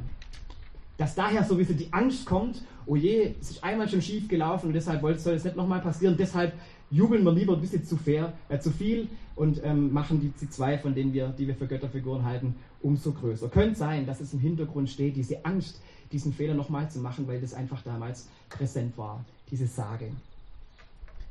Dass 0.97 1.13
daher 1.13 1.43
so 1.43 1.53
ein 1.53 1.57
bisschen 1.59 1.77
die 1.77 1.93
Angst 1.93 2.25
kommt, 2.25 2.63
oh 2.85 2.95
je, 2.95 3.33
es 3.39 3.51
ist 3.51 3.63
einmal 3.63 3.89
schon 3.89 4.01
schief 4.01 4.27
gelaufen 4.27 4.67
und 4.67 4.73
deshalb 4.73 5.01
soll 5.19 5.33
es 5.33 5.43
nicht 5.43 5.55
nochmal 5.55 5.81
passieren, 5.81 6.15
deshalb 6.17 6.53
jubeln 6.91 7.23
wir 7.23 7.31
lieber 7.31 7.53
ein 7.53 7.61
bisschen 7.61 7.83
zu, 7.83 7.97
fair, 7.97 8.33
äh, 8.49 8.59
zu 8.59 8.71
viel 8.71 9.07
und 9.35 9.61
ähm, 9.63 9.91
machen 9.91 10.21
die, 10.21 10.31
die 10.39 10.49
zwei, 10.49 10.77
von 10.77 10.93
denen 10.93 11.13
wir, 11.13 11.29
die 11.29 11.47
wir 11.47 11.55
für 11.55 11.67
Götterfiguren 11.67 12.23
halten, 12.23 12.55
umso 12.81 13.11
größer. 13.11 13.49
Könnte 13.49 13.75
sein, 13.75 14.05
dass 14.05 14.21
es 14.21 14.33
im 14.33 14.39
Hintergrund 14.39 14.89
steht, 14.89 15.15
diese 15.15 15.43
Angst, 15.45 15.81
diesen 16.11 16.33
Fehler 16.33 16.53
nochmal 16.53 16.89
zu 16.89 16.99
machen, 16.99 17.27
weil 17.27 17.41
das 17.41 17.53
einfach 17.53 17.81
damals 17.81 18.27
präsent 18.49 18.97
war, 18.97 19.25
diese 19.51 19.67
Sage. 19.67 20.11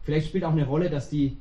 Vielleicht 0.02 0.28
spielt 0.28 0.44
auch 0.44 0.52
eine 0.52 0.66
Rolle, 0.66 0.90
dass 0.90 1.08
die 1.08 1.36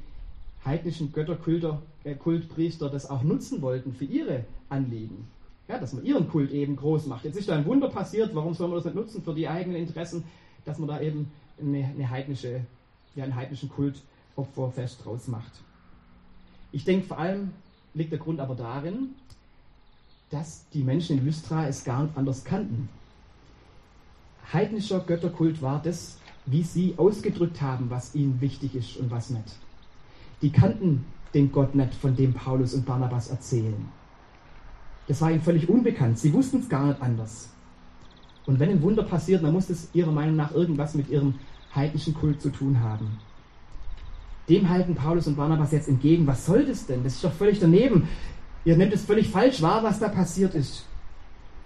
heidnischen 0.63 1.11
Götterkultpriester 1.11 2.85
äh, 2.87 2.91
das 2.91 3.09
auch 3.09 3.23
nutzen 3.23 3.61
wollten 3.61 3.93
für 3.93 4.05
ihre 4.05 4.45
Anliegen. 4.69 5.27
Ja, 5.67 5.79
dass 5.79 5.93
man 5.93 6.03
ihren 6.03 6.27
Kult 6.27 6.51
eben 6.51 6.75
groß 6.75 7.07
macht. 7.07 7.23
Jetzt 7.23 7.37
ist 7.37 7.47
da 7.47 7.55
ein 7.55 7.65
Wunder 7.65 7.89
passiert, 7.89 8.35
warum 8.35 8.53
soll 8.53 8.67
man 8.67 8.77
das 8.77 8.85
nicht 8.85 8.95
nutzen 8.95 9.23
für 9.23 9.33
die 9.33 9.47
eigenen 9.47 9.77
Interessen, 9.77 10.25
dass 10.65 10.77
man 10.77 10.89
da 10.89 10.99
eben 10.99 11.31
eine, 11.59 11.85
eine 11.85 12.09
heidnische, 12.09 12.65
ja, 13.15 13.23
einen 13.23 13.35
heidnischen 13.35 13.69
Kultopferfest 13.69 15.05
draus 15.05 15.27
macht. 15.27 15.51
Ich 16.71 16.83
denke, 16.83 17.07
vor 17.07 17.19
allem 17.19 17.51
liegt 17.93 18.11
der 18.11 18.19
Grund 18.19 18.39
aber 18.39 18.55
darin, 18.55 19.09
dass 20.31 20.67
die 20.73 20.83
Menschen 20.83 21.19
in 21.19 21.25
Lystra 21.25 21.67
es 21.67 21.83
gar 21.83 22.03
nicht 22.03 22.17
anders 22.17 22.43
kannten. 22.43 22.89
Heidnischer 24.51 24.99
Götterkult 24.99 25.61
war 25.61 25.81
das, 25.81 26.17
wie 26.45 26.63
sie 26.63 26.95
ausgedrückt 26.97 27.61
haben, 27.61 27.89
was 27.89 28.15
ihnen 28.15 28.41
wichtig 28.41 28.75
ist 28.75 28.97
und 28.97 29.11
was 29.11 29.29
nicht. 29.29 29.55
Die 30.41 30.51
kannten 30.51 31.05
den 31.33 31.51
Gott 31.51 31.73
nicht, 31.73 31.93
von 31.93 32.15
dem 32.15 32.33
Paulus 32.33 32.73
und 32.73 32.85
Barnabas 32.85 33.29
erzählen. 33.29 33.89
Das 35.07 35.21
war 35.21 35.31
ihnen 35.31 35.41
völlig 35.41 35.69
unbekannt. 35.69 36.19
Sie 36.19 36.33
wussten 36.33 36.59
es 36.59 36.69
gar 36.69 36.87
nicht 36.87 37.01
anders. 37.01 37.49
Und 38.45 38.59
wenn 38.59 38.69
ein 38.69 38.81
Wunder 38.81 39.03
passiert, 39.03 39.43
dann 39.43 39.53
muss 39.53 39.69
es 39.69 39.89
ihrer 39.93 40.11
Meinung 40.11 40.35
nach 40.35 40.51
irgendwas 40.53 40.95
mit 40.95 41.09
ihrem 41.09 41.35
heidnischen 41.75 42.13
Kult 42.13 42.41
zu 42.41 42.49
tun 42.49 42.81
haben. 42.81 43.19
Dem 44.49 44.69
halten 44.69 44.95
Paulus 44.95 45.27
und 45.27 45.37
Barnabas 45.37 45.71
jetzt 45.71 45.87
entgegen. 45.87 46.27
Was 46.27 46.45
soll 46.45 46.65
das 46.65 46.85
denn? 46.85 47.03
Das 47.03 47.15
ist 47.15 47.23
doch 47.23 47.31
völlig 47.31 47.59
daneben. 47.59 48.07
Ihr 48.65 48.77
nehmt 48.77 48.93
es 48.93 49.05
völlig 49.05 49.29
falsch 49.29 49.61
wahr, 49.61 49.83
was 49.83 49.99
da 49.99 50.09
passiert 50.09 50.55
ist. 50.55 50.85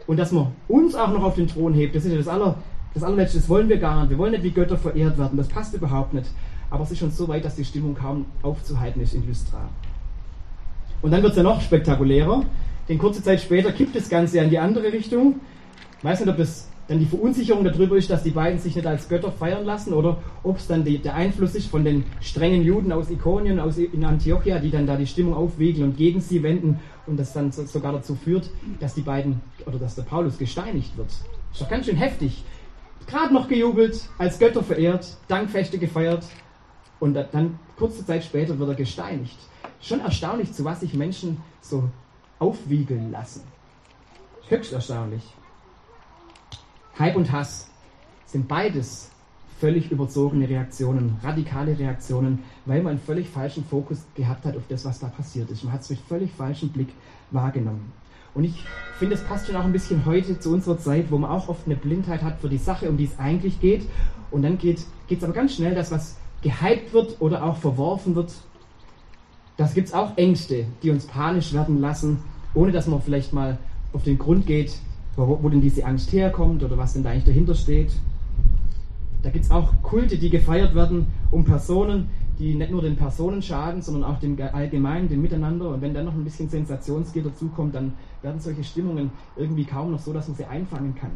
Und 0.05 0.17
dass 0.17 0.31
man 0.31 0.53
uns 0.67 0.95
auch 0.95 1.11
noch 1.11 1.23
auf 1.23 1.35
den 1.35 1.47
Thron 1.47 1.73
hebt, 1.73 1.95
das 1.95 2.05
ist 2.05 2.11
ja 2.11 2.17
das, 2.17 2.27
aller, 2.27 2.55
das 2.93 3.03
allerletzte, 3.03 3.39
das 3.39 3.49
wollen 3.49 3.67
wir 3.67 3.77
gar 3.77 4.01
nicht. 4.01 4.11
Wir 4.11 4.17
wollen 4.17 4.31
nicht 4.31 4.43
wie 4.43 4.51
Götter 4.51 4.77
verehrt 4.77 5.17
werden, 5.17 5.37
das 5.37 5.47
passt 5.47 5.73
überhaupt 5.73 6.13
nicht. 6.13 6.29
Aber 6.69 6.83
es 6.83 6.91
ist 6.91 6.99
schon 6.99 7.11
so 7.11 7.27
weit, 7.27 7.45
dass 7.45 7.55
die 7.55 7.65
Stimmung 7.65 7.95
kaum 7.95 8.25
aufzuhalten 8.41 9.01
ist 9.01 9.13
in 9.13 9.25
Lystra. 9.27 9.69
Und 11.01 11.11
dann 11.11 11.21
wird 11.21 11.31
es 11.31 11.37
ja 11.37 11.43
noch 11.43 11.61
spektakulärer, 11.61 12.43
denn 12.87 12.97
kurze 12.97 13.23
Zeit 13.23 13.41
später 13.41 13.71
kippt 13.71 13.95
das 13.95 14.09
Ganze 14.09 14.39
in 14.39 14.49
die 14.49 14.59
andere 14.59 14.91
Richtung. 14.91 15.39
Ich 15.99 16.03
weiß 16.03 16.19
nicht, 16.21 16.29
ob 16.29 16.37
das 16.37 16.69
dann 16.87 16.99
die 16.99 17.05
Verunsicherung 17.05 17.65
darüber 17.65 17.97
ist, 17.97 18.09
dass 18.09 18.23
die 18.23 18.31
beiden 18.31 18.59
sich 18.59 18.75
nicht 18.75 18.87
als 18.87 19.09
Götter 19.09 19.31
feiern 19.31 19.65
lassen 19.65 19.93
oder 19.93 20.17
ob 20.43 20.57
es 20.57 20.67
dann 20.67 20.85
die, 20.85 20.99
der 20.99 21.15
Einfluss 21.15 21.53
ist 21.55 21.67
von 21.67 21.83
den 21.83 22.05
strengen 22.21 22.63
Juden 22.63 22.91
aus 22.91 23.09
Ikonien, 23.09 23.59
aus 23.59 23.77
in 23.77 24.05
Antiochia, 24.05 24.59
die 24.59 24.71
dann 24.71 24.87
da 24.87 24.95
die 24.95 25.07
Stimmung 25.07 25.33
aufwiegeln 25.33 25.89
und 25.89 25.97
gegen 25.97 26.21
sie 26.21 26.41
wenden 26.43 26.79
und 27.05 27.17
das 27.17 27.33
dann 27.33 27.51
so, 27.51 27.65
sogar 27.65 27.91
dazu 27.91 28.15
führt, 28.15 28.49
dass 28.79 28.93
die 28.93 29.01
beiden 29.01 29.41
oder 29.65 29.79
dass 29.79 29.95
der 29.95 30.03
Paulus 30.03 30.37
gesteinigt 30.37 30.97
wird. 30.97 31.09
Ist 31.51 31.61
doch 31.61 31.69
ganz 31.69 31.85
schön 31.85 31.97
heftig. 31.97 32.43
Gerade 33.05 33.33
noch 33.33 33.47
gejubelt, 33.47 34.09
als 34.17 34.39
Götter 34.39 34.63
verehrt, 34.63 35.17
Dankfeste 35.27 35.77
gefeiert 35.77 36.25
und 36.99 37.15
dann 37.15 37.59
kurze 37.77 38.05
Zeit 38.05 38.23
später 38.23 38.57
wird 38.59 38.69
er 38.69 38.75
gesteinigt. 38.75 39.37
Schon 39.81 39.99
erstaunlich, 39.99 40.53
zu 40.53 40.63
was 40.65 40.79
sich 40.79 40.93
Menschen 40.93 41.37
so 41.61 41.89
aufwiegeln 42.39 43.11
lassen. 43.11 43.41
Höchst 44.47 44.73
erstaunlich. 44.73 45.23
Hype 46.97 47.15
und 47.15 47.31
Hass 47.31 47.69
sind 48.25 48.47
beides 48.47 49.11
völlig 49.59 49.91
überzogene 49.91 50.47
Reaktionen, 50.47 51.17
radikale 51.23 51.77
Reaktionen, 51.77 52.43
weil 52.65 52.81
man 52.83 52.91
einen 52.91 52.99
völlig 52.99 53.27
falschen 53.29 53.65
Fokus 53.65 54.05
gehabt 54.15 54.45
hat 54.45 54.55
auf 54.55 54.63
das, 54.69 54.85
was 54.85 54.99
da 54.99 55.07
passiert 55.07 55.49
ist. 55.49 55.63
Man 55.63 55.73
hat 55.73 55.81
es 55.81 55.89
mit 55.89 55.99
völlig 55.99 56.31
falschem 56.31 56.69
Blick 56.69 56.89
wahrgenommen. 57.31 57.91
Und 58.35 58.43
ich 58.43 58.63
finde, 58.99 59.15
es 59.15 59.23
passt 59.23 59.47
schon 59.47 59.55
auch 59.55 59.63
ein 59.63 59.71
bisschen 59.71 60.05
heute 60.05 60.39
zu 60.39 60.53
unserer 60.53 60.77
Zeit, 60.77 61.09
wo 61.09 61.17
man 61.17 61.31
auch 61.31 61.49
oft 61.49 61.65
eine 61.65 61.75
Blindheit 61.75 62.21
hat 62.21 62.39
für 62.39 62.49
die 62.49 62.59
Sache, 62.59 62.87
um 62.87 62.97
die 62.97 63.05
es 63.05 63.17
eigentlich 63.17 63.59
geht. 63.59 63.87
Und 64.29 64.43
dann 64.43 64.59
geht 64.59 64.85
es 65.09 65.23
aber 65.23 65.33
ganz 65.33 65.55
schnell, 65.55 65.73
dass 65.73 65.91
was 65.91 66.17
gehypt 66.43 66.93
wird 66.93 67.19
oder 67.19 67.43
auch 67.43 67.57
verworfen 67.57 68.15
wird. 68.15 68.31
Das 69.57 69.73
gibt 69.73 69.87
es 69.87 69.93
auch 69.93 70.15
Ängste, 70.17 70.65
die 70.83 70.91
uns 70.91 71.07
panisch 71.07 71.51
werden 71.51 71.81
lassen, 71.81 72.19
ohne 72.53 72.71
dass 72.71 72.87
man 72.87 73.01
vielleicht 73.01 73.33
mal 73.33 73.57
auf 73.91 74.03
den 74.03 74.19
Grund 74.19 74.45
geht, 74.45 74.77
wo, 75.15 75.39
wo 75.41 75.49
denn 75.49 75.61
diese 75.61 75.83
Angst 75.83 76.13
herkommt 76.13 76.63
oder 76.63 76.77
was 76.77 76.93
denn 76.93 77.03
da 77.03 77.09
eigentlich 77.09 77.25
dahinter 77.25 77.55
steht. 77.55 77.91
Da 79.23 79.31
gibt 79.31 79.45
es 79.45 79.51
auch 79.51 79.73
Kulte, 79.81 80.17
die 80.17 80.29
gefeiert 80.29 80.75
werden 80.75 81.07
um 81.31 81.43
Personen, 81.43 82.09
die 82.37 82.53
nicht 82.53 82.69
nur 82.69 82.83
den 82.83 82.95
Personen 82.95 83.41
schaden, 83.41 83.81
sondern 83.81 84.03
auch 84.03 84.19
dem 84.19 84.37
Allgemeinen, 84.39 85.09
dem 85.09 85.23
Miteinander. 85.23 85.69
Und 85.69 85.81
wenn 85.81 85.95
dann 85.95 86.05
noch 86.05 86.13
ein 86.13 86.23
bisschen 86.23 86.49
Sensationsgier 86.49 87.23
dazukommt, 87.23 87.73
dann 87.73 87.93
werden 88.21 88.39
solche 88.39 88.63
Stimmungen 88.63 89.09
irgendwie 89.35 89.65
kaum 89.65 89.91
noch 89.91 89.99
so, 89.99 90.13
dass 90.13 90.27
man 90.27 90.37
sie 90.37 90.45
einfangen 90.45 90.93
kann. 90.93 91.11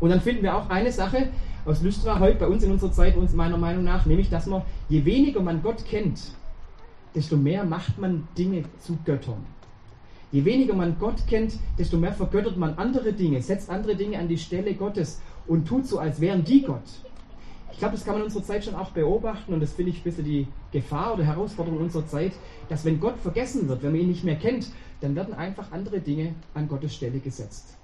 Und 0.00 0.10
dann 0.10 0.20
finden 0.20 0.42
wir 0.42 0.56
auch 0.56 0.68
eine 0.68 0.90
Sache 0.90 1.28
aus 1.64 1.80
Lystra 1.82 2.18
heute 2.18 2.38
bei 2.38 2.48
uns 2.48 2.64
in 2.64 2.72
unserer 2.72 2.92
Zeit, 2.92 3.16
uns 3.16 3.34
meiner 3.34 3.56
Meinung 3.56 3.84
nach, 3.84 4.04
nämlich, 4.04 4.30
dass 4.30 4.46
man, 4.46 4.62
je 4.88 5.04
weniger 5.04 5.40
man 5.40 5.62
Gott 5.62 5.84
kennt, 5.84 6.32
desto 7.14 7.36
mehr 7.36 7.64
macht 7.64 7.98
man 7.98 8.28
Dinge 8.36 8.64
zu 8.80 8.98
Göttern. 9.04 9.44
Je 10.30 10.44
weniger 10.44 10.74
man 10.74 10.98
Gott 10.98 11.26
kennt, 11.26 11.54
desto 11.78 11.96
mehr 11.96 12.12
vergöttert 12.12 12.56
man 12.56 12.74
andere 12.74 13.12
Dinge, 13.12 13.40
setzt 13.40 13.70
andere 13.70 13.96
Dinge 13.96 14.18
an 14.18 14.28
die 14.28 14.36
Stelle 14.36 14.74
Gottes 14.74 15.20
und 15.46 15.66
tut 15.66 15.86
so, 15.86 15.98
als 15.98 16.20
wären 16.20 16.44
die 16.44 16.62
Gott. 16.62 16.82
Ich 17.72 17.78
glaube, 17.78 17.94
das 17.94 18.04
kann 18.04 18.14
man 18.14 18.22
in 18.22 18.26
unserer 18.26 18.42
Zeit 18.42 18.64
schon 18.64 18.74
auch 18.74 18.90
beobachten 18.90 19.54
und 19.54 19.60
das 19.60 19.72
finde 19.72 19.92
ich 19.92 20.00
ein 20.00 20.02
bisschen 20.02 20.24
die 20.24 20.48
Gefahr 20.72 21.14
oder 21.14 21.24
Herausforderung 21.24 21.80
unserer 21.80 22.06
Zeit, 22.06 22.32
dass 22.68 22.84
wenn 22.84 23.00
Gott 23.00 23.16
vergessen 23.22 23.68
wird, 23.68 23.82
wenn 23.82 23.92
man 23.92 24.00
ihn 24.00 24.08
nicht 24.08 24.24
mehr 24.24 24.36
kennt, 24.36 24.68
dann 25.00 25.14
werden 25.14 25.32
einfach 25.32 25.70
andere 25.70 26.00
Dinge 26.00 26.34
an 26.54 26.68
Gottes 26.68 26.94
Stelle 26.94 27.20
gesetzt. 27.20 27.76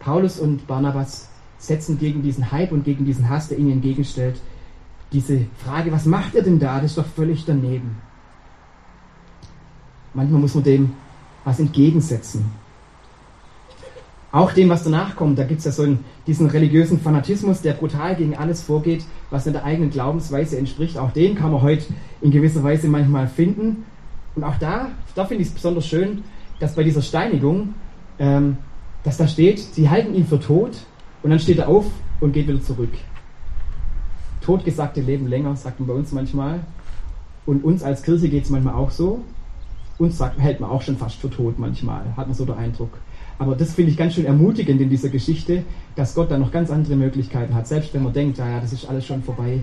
Paulus 0.00 0.40
und 0.40 0.66
Barnabas 0.66 1.28
setzen 1.58 1.98
gegen 1.98 2.22
diesen 2.22 2.50
Hype 2.50 2.72
und 2.72 2.84
gegen 2.84 3.04
diesen 3.04 3.28
Hass, 3.28 3.48
der 3.48 3.58
ihnen 3.58 3.72
entgegenstellt, 3.72 4.40
diese 5.12 5.46
Frage, 5.64 5.92
was 5.92 6.04
macht 6.04 6.34
ihr 6.34 6.42
denn 6.42 6.58
da? 6.58 6.76
Das 6.76 6.92
ist 6.92 6.98
doch 6.98 7.06
völlig 7.06 7.44
daneben. 7.44 7.96
Manchmal 10.14 10.40
muss 10.40 10.54
man 10.54 10.64
dem 10.64 10.92
was 11.44 11.60
entgegensetzen. 11.60 12.44
Auch 14.30 14.52
dem, 14.52 14.68
was 14.68 14.84
danach 14.84 15.16
kommt, 15.16 15.38
da 15.38 15.44
gibt 15.44 15.60
es 15.60 15.64
ja 15.64 15.72
so 15.72 15.84
einen, 15.84 16.04
diesen 16.26 16.46
religiösen 16.48 17.00
Fanatismus, 17.00 17.62
der 17.62 17.72
brutal 17.72 18.14
gegen 18.14 18.36
alles 18.36 18.62
vorgeht, 18.62 19.04
was 19.30 19.46
in 19.46 19.54
der 19.54 19.64
eigenen 19.64 19.90
Glaubensweise 19.90 20.58
entspricht. 20.58 20.98
Auch 20.98 21.12
den 21.12 21.34
kann 21.34 21.50
man 21.50 21.62
heute 21.62 21.86
in 22.20 22.30
gewisser 22.30 22.62
Weise 22.62 22.88
manchmal 22.88 23.26
finden. 23.26 23.86
Und 24.36 24.44
auch 24.44 24.56
da, 24.58 24.90
da 25.14 25.24
finde 25.24 25.42
ich 25.42 25.48
es 25.48 25.54
besonders 25.54 25.86
schön, 25.86 26.22
dass 26.60 26.74
bei 26.74 26.82
dieser 26.82 27.00
Steinigung, 27.00 27.74
ähm, 28.18 28.58
dass 29.02 29.16
da 29.16 29.26
steht, 29.26 29.60
sie 29.60 29.88
halten 29.88 30.14
ihn 30.14 30.26
für 30.26 30.38
tot 30.38 30.72
und 31.22 31.30
dann 31.30 31.38
steht 31.38 31.58
er 31.58 31.68
auf 31.68 31.86
und 32.20 32.32
geht 32.32 32.48
wieder 32.48 32.60
zurück. 32.60 32.92
Totgesagte 34.40 35.00
leben 35.00 35.26
länger, 35.26 35.56
sagt 35.56 35.80
man 35.80 35.88
bei 35.88 35.94
uns 35.94 36.12
manchmal. 36.12 36.60
Und 37.46 37.64
uns 37.64 37.82
als 37.82 38.02
Kirche 38.02 38.28
geht 38.28 38.44
es 38.44 38.50
manchmal 38.50 38.74
auch 38.74 38.90
so. 38.90 39.22
Uns 39.98 40.18
sagt, 40.18 40.38
hält 40.38 40.60
man 40.60 40.70
auch 40.70 40.82
schon 40.82 40.96
fast 40.96 41.16
für 41.16 41.30
tot 41.30 41.58
manchmal, 41.58 42.04
hat 42.16 42.28
man 42.28 42.34
so 42.34 42.44
den 42.44 42.54
Eindruck. 42.54 42.90
Aber 43.38 43.54
das 43.54 43.74
finde 43.74 43.90
ich 43.90 43.96
ganz 43.96 44.14
schön 44.14 44.26
ermutigend 44.26 44.80
in 44.80 44.90
dieser 44.90 45.08
Geschichte, 45.08 45.64
dass 45.96 46.14
Gott 46.14 46.30
da 46.30 46.38
noch 46.38 46.52
ganz 46.52 46.70
andere 46.70 46.96
Möglichkeiten 46.96 47.54
hat. 47.54 47.66
Selbst 47.66 47.94
wenn 47.94 48.02
man 48.02 48.12
denkt, 48.12 48.38
naja, 48.38 48.60
das 48.60 48.72
ist 48.72 48.88
alles 48.88 49.06
schon 49.06 49.22
vorbei, 49.22 49.62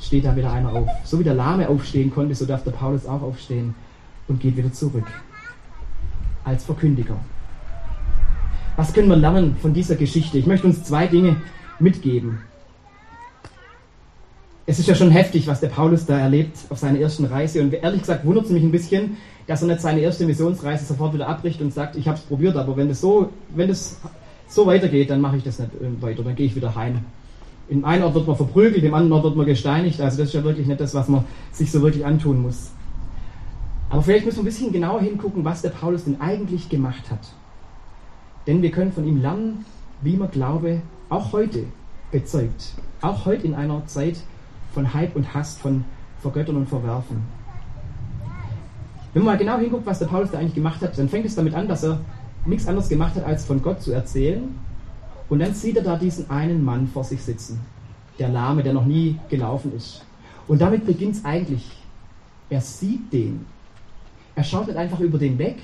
steht 0.00 0.24
da 0.24 0.36
wieder 0.36 0.52
einer 0.52 0.72
auf. 0.72 0.88
So 1.04 1.18
wie 1.18 1.24
der 1.24 1.34
Lahme 1.34 1.68
aufstehen 1.68 2.10
konnte, 2.10 2.34
so 2.34 2.46
darf 2.46 2.62
der 2.64 2.72
Paulus 2.72 3.06
auch 3.06 3.22
aufstehen 3.22 3.74
und 4.28 4.40
geht 4.40 4.56
wieder 4.56 4.72
zurück. 4.72 5.06
Als 6.44 6.64
Verkündiger. 6.64 7.16
Was 8.76 8.92
können 8.92 9.08
wir 9.08 9.16
lernen 9.16 9.56
von 9.60 9.72
dieser 9.72 9.96
Geschichte? 9.96 10.38
Ich 10.38 10.46
möchte 10.46 10.66
uns 10.66 10.84
zwei 10.84 11.06
Dinge 11.06 11.36
mitgeben. 11.78 12.38
Es 14.68 14.80
ist 14.80 14.88
ja 14.88 14.96
schon 14.96 15.12
heftig, 15.12 15.46
was 15.46 15.60
der 15.60 15.68
Paulus 15.68 16.06
da 16.06 16.18
erlebt 16.18 16.58
auf 16.70 16.78
seiner 16.78 16.98
ersten 16.98 17.24
Reise. 17.24 17.62
Und 17.62 17.72
ehrlich 17.72 18.00
gesagt 18.00 18.26
wundert 18.26 18.46
es 18.46 18.50
mich 18.50 18.64
ein 18.64 18.72
bisschen, 18.72 19.16
dass 19.46 19.62
er 19.62 19.68
nicht 19.68 19.80
seine 19.80 20.00
erste 20.00 20.26
Missionsreise 20.26 20.84
sofort 20.84 21.14
wieder 21.14 21.28
abbricht 21.28 21.60
und 21.60 21.72
sagt, 21.72 21.94
ich 21.94 22.08
habe 22.08 22.18
es 22.18 22.24
probiert, 22.24 22.56
aber 22.56 22.76
wenn 22.76 22.88
das 22.88 23.00
so, 23.00 23.30
wenn 23.54 23.68
das 23.68 24.00
so 24.48 24.66
weitergeht, 24.66 25.10
dann 25.10 25.20
mache 25.20 25.36
ich 25.36 25.44
das 25.44 25.60
nicht 25.60 25.70
äh, 25.74 26.02
weiter, 26.02 26.24
dann 26.24 26.34
gehe 26.34 26.46
ich 26.46 26.56
wieder 26.56 26.74
heim. 26.74 27.04
Im 27.68 27.84
einen 27.84 28.02
Ort 28.02 28.14
wird 28.14 28.26
man 28.26 28.34
verprügelt, 28.34 28.82
im 28.82 28.94
anderen 28.94 29.12
Ort 29.12 29.24
wird 29.24 29.36
man 29.36 29.46
gesteinigt. 29.46 30.00
Also 30.00 30.18
das 30.18 30.28
ist 30.28 30.34
ja 30.34 30.42
wirklich 30.42 30.66
nicht 30.66 30.80
das, 30.80 30.94
was 30.94 31.06
man 31.06 31.24
sich 31.52 31.70
so 31.70 31.80
wirklich 31.82 32.04
antun 32.04 32.42
muss. 32.42 32.70
Aber 33.88 34.02
vielleicht 34.02 34.24
müssen 34.24 34.38
wir 34.38 34.42
ein 34.42 34.46
bisschen 34.46 34.72
genauer 34.72 35.00
hingucken, 35.00 35.44
was 35.44 35.62
der 35.62 35.70
Paulus 35.70 36.04
denn 36.04 36.20
eigentlich 36.20 36.68
gemacht 36.68 37.08
hat. 37.08 37.20
Denn 38.48 38.62
wir 38.62 38.72
können 38.72 38.90
von 38.90 39.06
ihm 39.06 39.20
lernen, 39.20 39.64
wie 40.02 40.16
man 40.16 40.30
Glaube 40.32 40.82
auch 41.08 41.32
heute 41.32 41.64
bezeugt. 42.10 42.72
Auch 43.00 43.26
heute 43.26 43.46
in 43.46 43.54
einer 43.54 43.86
Zeit 43.86 44.16
von 44.76 44.92
Hype 44.92 45.16
und 45.16 45.32
Hass, 45.32 45.56
von 45.56 45.84
Vergöttern 46.20 46.56
und 46.56 46.68
Verwerfen. 46.68 47.22
Wenn 49.14 49.24
man 49.24 49.32
mal 49.32 49.38
genau 49.38 49.56
hinguckt, 49.56 49.86
was 49.86 50.00
der 50.00 50.06
Paulus 50.06 50.30
da 50.30 50.38
eigentlich 50.38 50.54
gemacht 50.54 50.82
hat, 50.82 50.98
dann 50.98 51.08
fängt 51.08 51.24
es 51.24 51.34
damit 51.34 51.54
an, 51.54 51.66
dass 51.66 51.82
er 51.82 51.98
nichts 52.44 52.68
anderes 52.68 52.90
gemacht 52.90 53.14
hat, 53.14 53.24
als 53.24 53.46
von 53.46 53.62
Gott 53.62 53.80
zu 53.80 53.92
erzählen. 53.92 54.54
Und 55.30 55.38
dann 55.38 55.54
sieht 55.54 55.78
er 55.78 55.82
da 55.82 55.96
diesen 55.96 56.28
einen 56.28 56.62
Mann 56.62 56.88
vor 56.88 57.04
sich 57.04 57.22
sitzen, 57.22 57.58
der 58.18 58.28
Lahme, 58.28 58.62
der 58.62 58.74
noch 58.74 58.84
nie 58.84 59.18
gelaufen 59.30 59.72
ist. 59.74 60.04
Und 60.46 60.60
damit 60.60 60.84
beginnt 60.84 61.16
es 61.16 61.24
eigentlich. 61.24 61.66
Er 62.50 62.60
sieht 62.60 63.10
den. 63.14 63.46
Er 64.34 64.44
schaut 64.44 64.66
nicht 64.66 64.76
einfach 64.76 65.00
über 65.00 65.16
den 65.16 65.38
weg. 65.38 65.56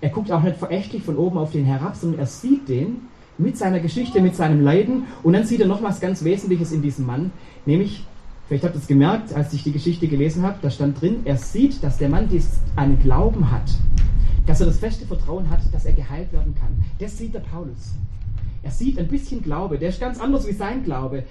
Er 0.00 0.08
guckt 0.08 0.32
auch 0.32 0.42
nicht 0.42 0.56
verächtlich 0.56 1.02
von 1.02 1.18
oben 1.18 1.36
auf 1.36 1.52
den 1.52 1.66
herab, 1.66 1.94
sondern 1.94 2.20
er 2.20 2.26
sieht 2.26 2.70
den 2.70 3.02
mit 3.36 3.58
seiner 3.58 3.80
Geschichte, 3.80 4.22
mit 4.22 4.34
seinem 4.34 4.62
Leiden. 4.62 5.04
Und 5.22 5.34
dann 5.34 5.44
sieht 5.44 5.60
er 5.60 5.66
noch 5.66 5.82
was 5.82 6.00
ganz 6.00 6.24
Wesentliches 6.24 6.72
in 6.72 6.80
diesem 6.80 7.04
Mann, 7.04 7.32
nämlich, 7.66 8.06
vielleicht 8.50 8.64
habt 8.64 8.74
ihr 8.74 8.80
es 8.80 8.88
gemerkt, 8.88 9.32
als 9.32 9.52
ich 9.52 9.62
die 9.62 9.70
Geschichte 9.70 10.08
gelesen 10.08 10.42
habe, 10.42 10.58
da 10.60 10.70
stand 10.70 11.00
drin, 11.00 11.20
er 11.24 11.36
sieht, 11.36 11.84
dass 11.84 11.98
der 11.98 12.08
Mann 12.08 12.28
einen 12.74 13.00
Glauben 13.00 13.48
hat, 13.48 13.70
dass 14.44 14.58
er 14.58 14.66
das 14.66 14.80
feste 14.80 15.06
Vertrauen 15.06 15.48
hat, 15.48 15.60
dass 15.72 15.84
er 15.84 15.92
geheilt 15.92 16.32
werden 16.32 16.56
kann. 16.56 16.84
Das 16.98 17.16
sieht 17.16 17.32
der 17.32 17.40
Paulus. 17.40 17.92
Er 18.64 18.72
sieht 18.72 18.98
ein 18.98 19.06
bisschen 19.06 19.40
Glaube, 19.40 19.78
der 19.78 19.90
ist 19.90 20.00
ganz 20.00 20.18
anders 20.18 20.48
wie 20.48 20.52
sein 20.52 20.82
Glaube. 20.82 21.22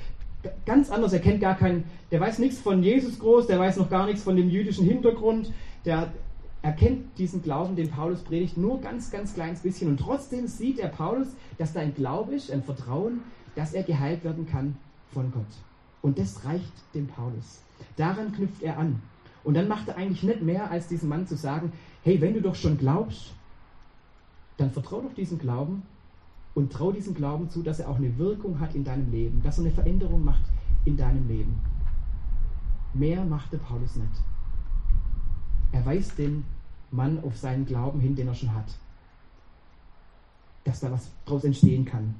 Ganz 0.65 0.89
anders, 0.89 1.11
er 1.11 1.19
kennt 1.19 1.41
gar 1.41 1.57
keinen, 1.57 1.83
der 2.09 2.21
weiß 2.21 2.39
nichts 2.39 2.59
von 2.61 2.81
Jesus 2.81 3.19
groß, 3.19 3.47
der 3.47 3.59
weiß 3.59 3.75
noch 3.75 3.89
gar 3.89 4.05
nichts 4.05 4.23
von 4.23 4.37
dem 4.37 4.49
jüdischen 4.49 4.85
Hintergrund, 4.85 5.51
der 5.83 6.13
erkennt 6.61 7.17
diesen 7.17 7.41
Glauben, 7.41 7.75
den 7.75 7.89
Paulus 7.89 8.21
predigt, 8.21 8.55
nur 8.55 8.79
ganz, 8.79 9.11
ganz 9.11 9.33
kleines 9.33 9.59
bisschen. 9.59 9.89
Und 9.89 9.99
trotzdem 9.99 10.47
sieht 10.47 10.79
er 10.79 10.87
Paulus, 10.87 11.27
dass 11.57 11.73
da 11.73 11.81
ein 11.81 11.93
Glaube 11.93 12.35
ist, 12.35 12.49
ein 12.49 12.63
Vertrauen, 12.63 13.19
dass 13.57 13.73
er 13.73 13.83
geheilt 13.83 14.23
werden 14.23 14.47
kann 14.47 14.77
von 15.11 15.33
Gott. 15.33 15.68
Und 16.01 16.17
das 16.17 16.45
reicht 16.45 16.71
dem 16.93 17.07
Paulus. 17.07 17.61
Daran 17.97 18.31
knüpft 18.31 18.61
er 18.61 18.77
an. 18.77 19.01
Und 19.43 19.53
dann 19.55 19.67
macht 19.67 19.87
er 19.87 19.97
eigentlich 19.97 20.23
nicht 20.23 20.41
mehr, 20.41 20.69
als 20.69 20.87
diesem 20.87 21.09
Mann 21.09 21.27
zu 21.27 21.35
sagen, 21.35 21.71
hey, 22.03 22.19
wenn 22.21 22.33
du 22.33 22.41
doch 22.41 22.55
schon 22.55 22.77
glaubst, 22.77 23.33
dann 24.57 24.71
vertrau 24.71 25.01
doch 25.01 25.13
diesem 25.13 25.39
Glauben 25.39 25.83
und 26.55 26.71
trau 26.71 26.91
diesem 26.91 27.13
Glauben 27.13 27.49
zu, 27.49 27.63
dass 27.63 27.79
er 27.79 27.89
auch 27.89 27.97
eine 27.97 28.17
Wirkung 28.17 28.59
hat 28.59 28.75
in 28.75 28.83
deinem 28.83 29.11
Leben, 29.11 29.41
dass 29.43 29.57
er 29.57 29.65
eine 29.65 29.73
Veränderung 29.73 30.23
macht 30.23 30.43
in 30.85 30.97
deinem 30.97 31.27
Leben. 31.27 31.59
Mehr 32.93 33.23
machte 33.23 33.57
Paulus 33.57 33.95
nicht. 33.95 34.11
Er 35.71 35.85
weist 35.85 36.17
den 36.17 36.43
Mann 36.91 37.23
auf 37.23 37.37
seinen 37.37 37.65
Glauben 37.65 37.99
hin, 37.99 38.15
den 38.15 38.27
er 38.27 38.33
schon 38.33 38.53
hat. 38.53 38.77
Dass 40.63 40.79
da 40.79 40.91
was 40.91 41.11
draus 41.25 41.43
entstehen 41.43 41.85
kann. 41.85 42.15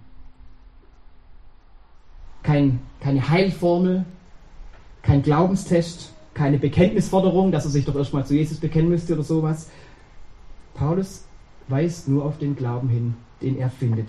Kein, 2.44 2.80
keine 3.00 3.30
Heilformel, 3.30 4.06
kein 5.02 5.22
Glaubenstest, 5.22 6.14
keine 6.34 6.58
Bekenntnisforderung, 6.58 7.52
dass 7.52 7.66
er 7.66 7.72
sich 7.72 7.86
doch 7.86 7.96
erstmal 7.96 8.26
zu 8.26 8.36
Jesus 8.36 8.60
bekennen 8.60 8.90
müsste 8.90 9.14
oder 9.14 9.24
sowas. 9.24 9.70
Paulus 10.74 11.26
weist 11.68 12.08
nur 12.08 12.26
auf 12.26 12.38
den 12.38 12.56
Glauben 12.56 12.90
hin, 12.90 13.14
den 13.42 13.58
er 13.58 13.70
findet. 13.70 14.08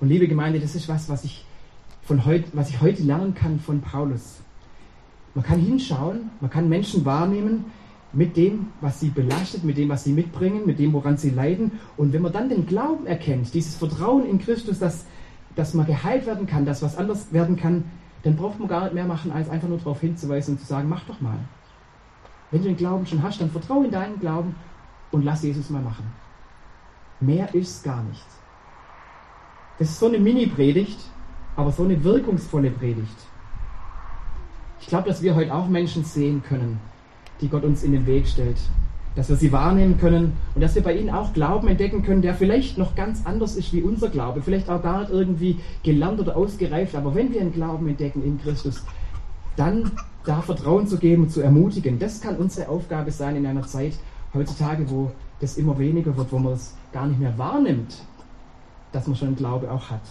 Und 0.00 0.08
liebe 0.08 0.28
Gemeinde, 0.28 0.60
das 0.60 0.74
ist 0.74 0.88
was, 0.88 1.08
was 1.08 1.24
ich, 1.24 1.44
von 2.02 2.24
heut, 2.24 2.44
was 2.52 2.70
ich 2.70 2.80
heute 2.80 3.02
lernen 3.02 3.34
kann 3.34 3.60
von 3.60 3.80
Paulus. 3.80 4.40
Man 5.34 5.44
kann 5.44 5.60
hinschauen, 5.60 6.30
man 6.40 6.50
kann 6.50 6.68
Menschen 6.68 7.04
wahrnehmen, 7.04 7.66
mit 8.12 8.36
dem, 8.36 8.68
was 8.80 9.00
sie 9.00 9.10
belastet, 9.10 9.64
mit 9.64 9.76
dem, 9.76 9.88
was 9.88 10.04
sie 10.04 10.12
mitbringen, 10.12 10.62
mit 10.64 10.78
dem, 10.78 10.92
woran 10.92 11.16
sie 11.18 11.30
leiden. 11.30 11.72
Und 11.96 12.12
wenn 12.12 12.22
man 12.22 12.32
dann 12.32 12.48
den 12.48 12.66
Glauben 12.66 13.06
erkennt, 13.06 13.52
dieses 13.52 13.76
Vertrauen 13.76 14.26
in 14.26 14.38
Christus, 14.38 14.78
dass, 14.78 15.04
dass 15.58 15.74
man 15.74 15.86
geheilt 15.86 16.24
werden 16.24 16.46
kann, 16.46 16.64
dass 16.64 16.82
was 16.82 16.96
anders 16.96 17.32
werden 17.32 17.56
kann, 17.56 17.82
dann 18.22 18.36
braucht 18.36 18.60
man 18.60 18.68
gar 18.68 18.84
nicht 18.84 18.94
mehr 18.94 19.06
machen, 19.06 19.32
als 19.32 19.50
einfach 19.50 19.66
nur 19.66 19.78
darauf 19.78 20.00
hinzuweisen 20.00 20.54
und 20.54 20.60
zu 20.60 20.66
sagen, 20.66 20.88
mach 20.88 21.02
doch 21.04 21.20
mal. 21.20 21.38
Wenn 22.52 22.62
du 22.62 22.68
den 22.68 22.76
Glauben 22.76 23.04
schon 23.06 23.24
hast, 23.24 23.40
dann 23.40 23.50
vertraue 23.50 23.86
in 23.86 23.90
deinen 23.90 24.20
Glauben 24.20 24.54
und 25.10 25.24
lass 25.24 25.42
Jesus 25.42 25.68
mal 25.68 25.82
machen. 25.82 26.06
Mehr 27.18 27.52
ist 27.56 27.82
gar 27.82 28.04
nicht. 28.04 28.24
Das 29.80 29.88
ist 29.88 29.98
so 29.98 30.06
eine 30.06 30.20
Mini-Predigt, 30.20 31.00
aber 31.56 31.72
so 31.72 31.82
eine 31.82 32.04
wirkungsvolle 32.04 32.70
Predigt. 32.70 33.18
Ich 34.80 34.86
glaube, 34.86 35.08
dass 35.08 35.22
wir 35.22 35.34
heute 35.34 35.52
auch 35.52 35.66
Menschen 35.66 36.04
sehen 36.04 36.40
können, 36.40 36.78
die 37.40 37.48
Gott 37.48 37.64
uns 37.64 37.82
in 37.82 37.90
den 37.90 38.06
Weg 38.06 38.28
stellt. 38.28 38.58
Dass 39.18 39.28
wir 39.28 39.34
sie 39.34 39.50
wahrnehmen 39.50 39.98
können 39.98 40.34
und 40.54 40.60
dass 40.60 40.76
wir 40.76 40.82
bei 40.84 40.96
ihnen 40.96 41.10
auch 41.10 41.32
Glauben 41.32 41.66
entdecken 41.66 42.04
können, 42.04 42.22
der 42.22 42.34
vielleicht 42.34 42.78
noch 42.78 42.94
ganz 42.94 43.26
anders 43.26 43.56
ist 43.56 43.72
wie 43.72 43.82
unser 43.82 44.10
Glaube, 44.10 44.42
vielleicht 44.42 44.70
auch 44.70 44.80
gar 44.80 45.00
nicht 45.00 45.10
irgendwie 45.10 45.58
gelernt 45.82 46.20
oder 46.20 46.36
ausgereift, 46.36 46.94
aber 46.94 47.16
wenn 47.16 47.32
wir 47.32 47.40
einen 47.40 47.52
Glauben 47.52 47.88
entdecken 47.88 48.22
in 48.22 48.40
Christus, 48.40 48.84
dann 49.56 49.90
da 50.24 50.40
Vertrauen 50.40 50.86
zu 50.86 50.98
geben 50.98 51.24
und 51.24 51.30
zu 51.30 51.40
ermutigen, 51.40 51.98
das 51.98 52.20
kann 52.20 52.36
unsere 52.36 52.68
Aufgabe 52.68 53.10
sein 53.10 53.34
in 53.34 53.44
einer 53.44 53.66
Zeit 53.66 53.94
heutzutage, 54.34 54.88
wo 54.88 55.10
das 55.40 55.58
immer 55.58 55.76
weniger 55.80 56.16
wird, 56.16 56.30
wo 56.30 56.38
man 56.38 56.52
es 56.52 56.76
gar 56.92 57.08
nicht 57.08 57.18
mehr 57.18 57.36
wahrnimmt, 57.36 57.96
dass 58.92 59.08
man 59.08 59.16
schon 59.16 59.28
einen 59.28 59.36
Glaube 59.36 59.68
auch 59.68 59.90
hat. 59.90 60.02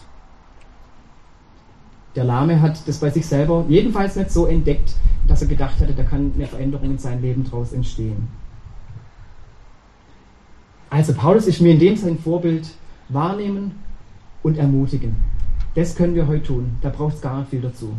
Der 2.18 2.26
Lahme 2.26 2.62
hat 2.62 2.86
das 2.86 2.98
bei 2.98 3.10
sich 3.10 3.26
selber 3.26 3.64
jedenfalls 3.70 4.18
nicht 4.18 4.32
so 4.32 4.48
entdeckt, 4.48 4.96
dass 5.30 5.44
er 5.44 5.48
gedacht 5.48 5.80
hätte, 5.80 5.94
da 5.94 6.04
kann 6.04 6.34
eine 6.36 6.48
Veränderung 6.48 6.92
in 6.92 6.98
seinem 6.98 7.22
Leben 7.22 7.46
daraus 7.46 7.72
entstehen. 7.72 8.28
Also 10.90 11.14
Paulus 11.14 11.48
ist 11.48 11.62
mir 11.62 11.74
in 11.74 11.80
dem 11.80 11.96
sein 11.96 12.18
Vorbild 12.18 12.70
wahrnehmen 13.10 13.72
und 14.44 14.58
ermutigen. 14.58 15.16
Das 15.76 15.96
können 15.96 16.16
wir 16.16 16.28
heute 16.28 16.44
tun. 16.44 16.78
Da 16.82 16.90
braucht 16.90 17.16
es 17.16 17.22
gar 17.22 17.40
nicht 17.40 17.50
viel 17.50 17.62
dazu. 17.62 17.94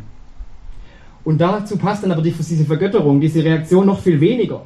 Und 1.24 1.38
dazu 1.40 1.76
passt 1.76 2.02
dann 2.02 2.12
aber 2.12 2.22
die, 2.22 2.32
diese 2.32 2.64
Vergötterung, 2.64 3.20
diese 3.20 3.44
Reaktion 3.44 3.86
noch 3.86 4.00
viel 4.00 4.20
weniger. 4.20 4.62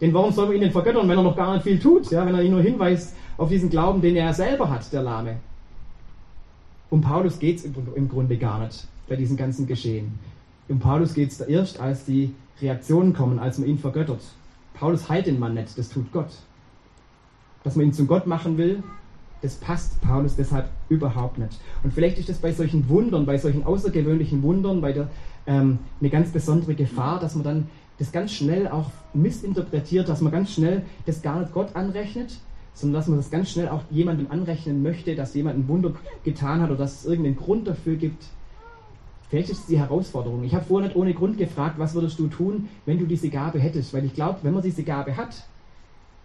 Denn 0.00 0.12
warum 0.12 0.32
soll 0.32 0.46
man 0.46 0.56
ihn 0.56 0.60
denn 0.60 0.72
vergöttern, 0.72 1.08
wenn 1.08 1.16
er 1.16 1.22
noch 1.22 1.36
gar 1.36 1.54
nicht 1.54 1.62
viel 1.62 1.78
tut? 1.78 2.10
Ja, 2.10 2.26
wenn 2.26 2.34
er 2.34 2.42
ihn 2.42 2.52
nur 2.52 2.60
hinweist 2.60 3.14
auf 3.38 3.48
diesen 3.48 3.70
Glauben, 3.70 4.00
den 4.00 4.16
er 4.16 4.34
selber 4.34 4.68
hat, 4.68 4.92
der 4.92 5.02
Lahme. 5.02 5.36
Um 6.90 7.00
Paulus 7.00 7.38
geht 7.38 7.58
es 7.58 7.64
im 7.64 8.08
Grunde 8.08 8.36
gar 8.36 8.58
nicht 8.58 8.86
bei 9.08 9.16
diesem 9.16 9.36
ganzen 9.36 9.66
Geschehen. 9.66 10.18
Um 10.68 10.78
Paulus 10.78 11.14
geht 11.14 11.30
es 11.30 11.38
da 11.38 11.46
erst, 11.46 11.80
als 11.80 12.04
die 12.04 12.34
Reaktionen 12.60 13.14
kommen, 13.14 13.38
als 13.38 13.58
man 13.58 13.68
ihn 13.68 13.78
vergöttert. 13.78 14.20
Paulus 14.74 15.08
heilt 15.08 15.26
den 15.26 15.38
Mann 15.38 15.54
nicht, 15.54 15.78
das 15.78 15.88
tut 15.88 16.12
Gott. 16.12 16.30
Dass 17.64 17.76
man 17.76 17.86
ihn 17.86 17.92
zum 17.92 18.06
Gott 18.06 18.26
machen 18.26 18.58
will, 18.58 18.82
das 19.40 19.56
passt 19.56 20.00
Paulus 20.00 20.36
deshalb 20.36 20.68
überhaupt 20.88 21.38
nicht. 21.38 21.58
Und 21.82 21.92
vielleicht 21.92 22.18
ist 22.18 22.28
das 22.28 22.38
bei 22.38 22.52
solchen 22.52 22.88
Wundern, 22.88 23.26
bei 23.26 23.38
solchen 23.38 23.64
außergewöhnlichen 23.64 24.42
Wundern, 24.42 24.80
bei 24.80 24.92
der 24.92 25.08
ähm, 25.46 25.78
eine 26.00 26.10
ganz 26.10 26.30
besondere 26.30 26.74
Gefahr, 26.74 27.18
dass 27.18 27.34
man 27.34 27.44
dann 27.44 27.68
das 27.98 28.12
ganz 28.12 28.32
schnell 28.32 28.68
auch 28.68 28.90
missinterpretiert, 29.14 30.08
dass 30.08 30.20
man 30.20 30.32
ganz 30.32 30.52
schnell 30.52 30.82
das 31.06 31.22
gar 31.22 31.40
nicht 31.40 31.52
Gott 31.52 31.74
anrechnet, 31.74 32.38
sondern 32.72 33.00
dass 33.00 33.08
man 33.08 33.18
das 33.18 33.30
ganz 33.30 33.50
schnell 33.50 33.68
auch 33.68 33.82
jemandem 33.90 34.30
anrechnen 34.30 34.82
möchte, 34.82 35.14
dass 35.14 35.34
jemand 35.34 35.58
ein 35.58 35.68
Wunder 35.68 35.92
getan 36.24 36.62
hat 36.62 36.70
oder 36.70 36.78
dass 36.78 37.00
es 37.00 37.04
irgendeinen 37.04 37.36
Grund 37.36 37.66
dafür 37.66 37.96
gibt, 37.96 38.24
Vielleicht 39.32 39.48
ist 39.48 39.60
es 39.60 39.66
die 39.66 39.78
Herausforderung. 39.78 40.44
Ich 40.44 40.54
habe 40.54 40.66
vorher 40.66 40.88
nicht 40.88 40.94
ohne 40.94 41.14
Grund 41.14 41.38
gefragt, 41.38 41.78
was 41.78 41.94
würdest 41.94 42.18
du 42.18 42.26
tun, 42.26 42.68
wenn 42.84 42.98
du 42.98 43.06
diese 43.06 43.30
Gabe 43.30 43.58
hättest? 43.58 43.94
Weil 43.94 44.04
ich 44.04 44.12
glaube, 44.12 44.40
wenn 44.42 44.52
man 44.52 44.62
diese 44.62 44.82
Gabe 44.82 45.16
hat, 45.16 45.44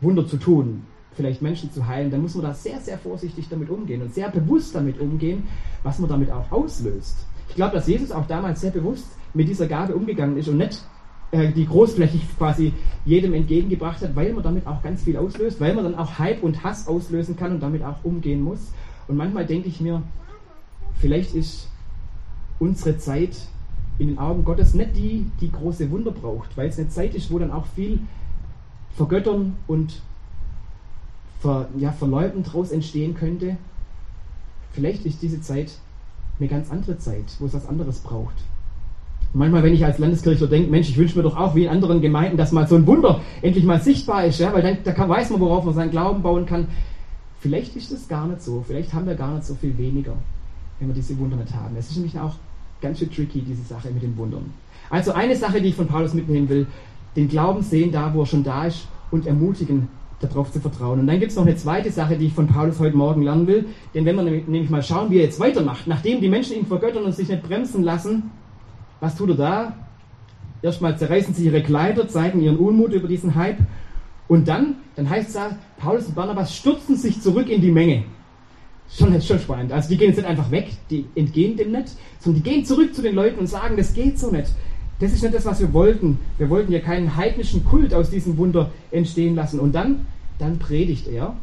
Wunder 0.01 0.27
zu 0.27 0.35
tun, 0.35 0.83
vielleicht 1.15 1.41
Menschen 1.41 1.71
zu 1.71 1.87
heilen, 1.87 2.11
dann 2.11 2.21
muss 2.21 2.35
man 2.35 2.45
da 2.45 2.53
sehr, 2.53 2.79
sehr 2.79 2.97
vorsichtig 2.97 3.47
damit 3.49 3.69
umgehen 3.69 4.01
und 4.01 4.13
sehr 4.13 4.29
bewusst 4.29 4.75
damit 4.75 4.99
umgehen, 4.99 5.47
was 5.83 5.99
man 5.99 6.09
damit 6.09 6.31
auch 6.31 6.51
auslöst. 6.51 7.25
Ich 7.49 7.55
glaube, 7.55 7.75
dass 7.75 7.87
Jesus 7.87 8.11
auch 8.11 8.27
damals 8.27 8.61
sehr 8.61 8.71
bewusst 8.71 9.07
mit 9.33 9.47
dieser 9.47 9.67
Gabe 9.67 9.95
umgegangen 9.95 10.37
ist 10.37 10.47
und 10.47 10.57
nicht 10.57 10.83
äh, 11.31 11.51
die 11.51 11.65
großflächig 11.65 12.21
quasi 12.37 12.73
jedem 13.05 13.33
entgegengebracht 13.33 14.01
hat, 14.01 14.15
weil 14.15 14.33
man 14.33 14.43
damit 14.43 14.67
auch 14.67 14.81
ganz 14.81 15.03
viel 15.03 15.17
auslöst, 15.17 15.59
weil 15.59 15.73
man 15.73 15.83
dann 15.83 15.95
auch 15.95 16.19
Hype 16.19 16.43
und 16.43 16.63
Hass 16.63 16.87
auslösen 16.87 17.35
kann 17.35 17.53
und 17.53 17.61
damit 17.61 17.83
auch 17.83 18.03
umgehen 18.03 18.41
muss. 18.41 18.71
Und 19.07 19.17
manchmal 19.17 19.45
denke 19.45 19.67
ich 19.67 19.81
mir, 19.81 20.03
vielleicht 20.99 21.33
ist 21.33 21.69
unsere 22.59 22.97
Zeit 22.97 23.37
in 23.97 24.07
den 24.07 24.19
Augen 24.19 24.43
Gottes 24.43 24.73
nicht 24.73 24.95
die, 24.95 25.31
die 25.41 25.51
große 25.51 25.89
Wunder 25.89 26.11
braucht, 26.11 26.55
weil 26.55 26.69
es 26.69 26.77
eine 26.77 26.89
Zeit 26.89 27.15
ist, 27.15 27.31
wo 27.31 27.39
dann 27.39 27.51
auch 27.51 27.65
viel 27.65 27.99
Vergöttern 28.95 29.57
und 29.67 30.01
Ver, 31.47 31.69
ja, 31.77 31.93
Verleugnen 31.93 32.43
daraus 32.43 32.71
entstehen 32.71 33.15
könnte. 33.15 33.55
Vielleicht 34.73 35.05
ist 35.05 35.21
diese 35.21 35.39
Zeit 35.39 35.71
eine 36.39 36.49
ganz 36.49 36.69
andere 36.69 36.97
Zeit, 36.97 37.23
wo 37.39 37.45
es 37.45 37.53
was 37.53 37.67
anderes 37.69 37.99
braucht. 37.99 38.35
manchmal, 39.31 39.63
wenn 39.63 39.73
ich 39.73 39.85
als 39.85 39.97
Landeskirchler 39.97 40.47
denke, 40.47 40.69
Mensch, 40.69 40.89
ich 40.89 40.97
wünsche 40.97 41.15
mir 41.17 41.23
doch 41.23 41.37
auch 41.37 41.55
wie 41.55 41.63
in 41.63 41.69
anderen 41.69 42.01
Gemeinden, 42.01 42.35
dass 42.35 42.51
mal 42.51 42.67
so 42.67 42.75
ein 42.75 42.85
Wunder 42.85 43.21
endlich 43.41 43.63
mal 43.63 43.79
sichtbar 43.79 44.25
ist, 44.25 44.39
ja, 44.39 44.51
weil 44.51 44.61
dann 44.61 44.79
da 44.83 44.91
kann, 44.91 45.07
weiß 45.07 45.29
man, 45.29 45.39
worauf 45.39 45.63
man 45.63 45.73
seinen 45.73 45.91
Glauben 45.91 46.21
bauen 46.21 46.45
kann. 46.45 46.67
Vielleicht 47.39 47.77
ist 47.77 47.93
es 47.93 48.09
gar 48.09 48.27
nicht 48.27 48.41
so. 48.41 48.61
Vielleicht 48.67 48.93
haben 48.93 49.07
wir 49.07 49.15
gar 49.15 49.33
nicht 49.35 49.45
so 49.45 49.55
viel 49.55 49.77
weniger, 49.77 50.17
wenn 50.79 50.89
wir 50.89 50.95
diese 50.95 51.17
Wunder 51.17 51.37
nicht 51.37 51.53
haben. 51.53 51.77
Es 51.77 51.89
ist 51.89 51.95
nämlich 51.95 52.19
auch 52.19 52.35
ganz 52.81 52.99
schön 52.99 53.09
tricky, 53.09 53.41
diese 53.41 53.63
Sache 53.63 53.89
mit 53.89 54.03
den 54.03 54.17
Wundern. 54.17 54.51
Also 54.89 55.13
eine 55.13 55.37
Sache, 55.37 55.61
die 55.61 55.69
ich 55.69 55.75
von 55.75 55.87
Paulus 55.87 56.13
mitnehmen 56.13 56.49
will, 56.49 56.67
den 57.15 57.29
Glauben 57.29 57.61
sehen 57.63 57.93
da, 57.93 58.13
wo 58.13 58.23
er 58.23 58.25
schon 58.25 58.43
da 58.43 58.65
ist 58.65 58.87
und 59.11 59.25
ermutigen, 59.25 59.87
darauf 60.19 60.51
zu 60.51 60.59
vertrauen. 60.59 60.99
Und 60.99 61.07
dann 61.07 61.19
gibt 61.19 61.31
es 61.31 61.37
noch 61.37 61.45
eine 61.45 61.55
zweite 61.55 61.91
Sache, 61.91 62.17
die 62.17 62.27
ich 62.27 62.33
von 62.33 62.47
Paulus 62.47 62.79
heute 62.79 62.97
Morgen 62.97 63.21
lernen 63.21 63.45
will. 63.47 63.65
Denn 63.93 64.05
wenn 64.05 64.15
wir 64.15 64.23
nämlich 64.23 64.69
mal 64.69 64.81
schauen, 64.81 65.11
wie 65.11 65.17
er 65.17 65.25
jetzt 65.25 65.39
weitermacht, 65.39 65.87
nachdem 65.87 66.21
die 66.21 66.29
Menschen 66.29 66.57
ihn 66.57 66.65
vergöttern 66.65 67.03
und 67.03 67.13
sich 67.13 67.29
nicht 67.29 67.43
bremsen 67.43 67.83
lassen, 67.83 68.31
was 68.99 69.15
tut 69.15 69.29
er 69.29 69.35
da? 69.35 69.73
Erstmal 70.61 70.97
zerreißen 70.97 71.33
sie 71.35 71.45
ihre 71.45 71.61
Kleider, 71.61 72.07
zeigen 72.07 72.41
ihren 72.41 72.57
Unmut 72.57 72.93
über 72.93 73.07
diesen 73.07 73.35
Hype. 73.35 73.59
Und 74.27 74.47
dann, 74.47 74.77
dann 74.95 75.09
heißt 75.09 75.27
es 75.27 75.33
da, 75.35 75.51
Paulus 75.77 76.07
und 76.07 76.15
Barnabas 76.15 76.55
stürzen 76.55 76.95
sich 76.95 77.21
zurück 77.21 77.47
in 77.47 77.61
die 77.61 77.71
Menge. 77.71 78.03
Schon, 78.89 79.21
schon 79.21 79.39
spannend. 79.39 79.71
Also 79.71 79.89
die 79.89 79.97
gehen 79.97 80.07
jetzt 80.09 80.17
nicht 80.17 80.27
einfach 80.27 80.49
weg, 80.49 80.69
die 80.89 81.05
entgehen 81.13 81.57
dem 81.57 81.71
nicht, 81.71 81.89
sondern 82.19 82.41
die 82.41 82.49
gehen 82.49 82.65
zurück 82.65 82.95
zu 82.95 83.01
den 83.01 83.15
Leuten 83.15 83.39
und 83.39 83.47
sagen, 83.47 83.77
das 83.77 83.93
geht 83.93 84.17
so 84.17 84.31
nicht. 84.31 84.49
Das 84.99 85.13
ist 85.13 85.21
nicht 85.21 85.35
das, 85.35 85.45
was 85.45 85.59
wir 85.59 85.73
wollten. 85.73 86.19
Wir 86.37 86.49
wollten 86.49 86.71
ja 86.71 86.79
keinen 86.79 87.15
heidnischen 87.15 87.63
Kult 87.65 87.93
aus 87.93 88.09
diesem 88.09 88.37
Wunder 88.37 88.71
entstehen 88.91 89.35
lassen. 89.35 89.59
Und 89.59 89.73
dann, 89.73 90.07
dann 90.39 90.57
predigt 90.57 91.07
er. 91.07 91.35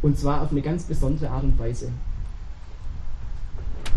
Und 0.00 0.18
zwar 0.18 0.42
auf 0.42 0.50
eine 0.50 0.62
ganz 0.62 0.84
besondere 0.84 1.30
Art 1.30 1.44
und 1.44 1.58
Weise. 1.58 1.90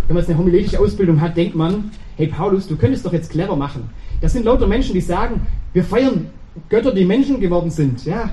Wenn 0.07 0.15
man 0.15 0.21
jetzt 0.21 0.29
eine 0.29 0.37
homiletische 0.37 0.79
Ausbildung 0.79 1.19
hat, 1.21 1.35
denkt 1.35 1.55
man, 1.55 1.91
hey 2.17 2.27
Paulus, 2.27 2.67
du 2.67 2.75
könntest 2.75 3.05
doch 3.05 3.13
jetzt 3.13 3.31
clever 3.31 3.55
machen. 3.55 3.89
Das 4.21 4.33
sind 4.33 4.45
lauter 4.45 4.67
Menschen, 4.67 4.93
die 4.93 5.01
sagen, 5.01 5.41
wir 5.73 5.83
feiern 5.83 6.27
Götter, 6.69 6.93
die 6.93 7.05
Menschen 7.05 7.39
geworden 7.39 7.71
sind. 7.71 8.05
Ja, 8.05 8.29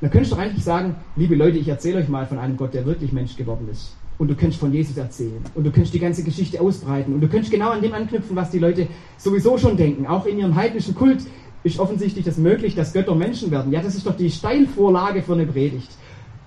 dann 0.00 0.10
könntest 0.10 0.32
du 0.32 0.36
doch 0.36 0.42
eigentlich 0.42 0.64
sagen, 0.64 0.96
liebe 1.16 1.34
Leute, 1.34 1.56
ich 1.56 1.68
erzähle 1.68 2.00
euch 2.00 2.08
mal 2.08 2.26
von 2.26 2.38
einem 2.38 2.56
Gott, 2.56 2.74
der 2.74 2.84
wirklich 2.84 3.12
Mensch 3.12 3.36
geworden 3.36 3.68
ist. 3.70 3.94
Und 4.16 4.28
du 4.28 4.34
könntest 4.34 4.60
von 4.60 4.72
Jesus 4.72 4.96
erzählen. 4.96 5.42
Und 5.54 5.64
du 5.64 5.72
könntest 5.72 5.92
die 5.92 5.98
ganze 5.98 6.22
Geschichte 6.22 6.60
ausbreiten. 6.60 7.14
Und 7.14 7.20
du 7.20 7.28
könntest 7.28 7.50
genau 7.50 7.70
an 7.70 7.82
dem 7.82 7.92
anknüpfen, 7.94 8.36
was 8.36 8.50
die 8.50 8.60
Leute 8.60 8.86
sowieso 9.16 9.58
schon 9.58 9.76
denken. 9.76 10.06
Auch 10.06 10.26
in 10.26 10.38
ihrem 10.38 10.54
heidnischen 10.54 10.94
Kult 10.94 11.24
ist 11.64 11.78
offensichtlich 11.78 12.24
das 12.24 12.36
möglich, 12.36 12.74
dass 12.74 12.92
Götter 12.92 13.14
Menschen 13.14 13.50
werden. 13.50 13.72
Ja, 13.72 13.82
das 13.82 13.94
ist 13.94 14.06
doch 14.06 14.16
die 14.16 14.30
Steilvorlage 14.30 15.22
für 15.22 15.32
eine 15.32 15.46
Predigt. 15.46 15.90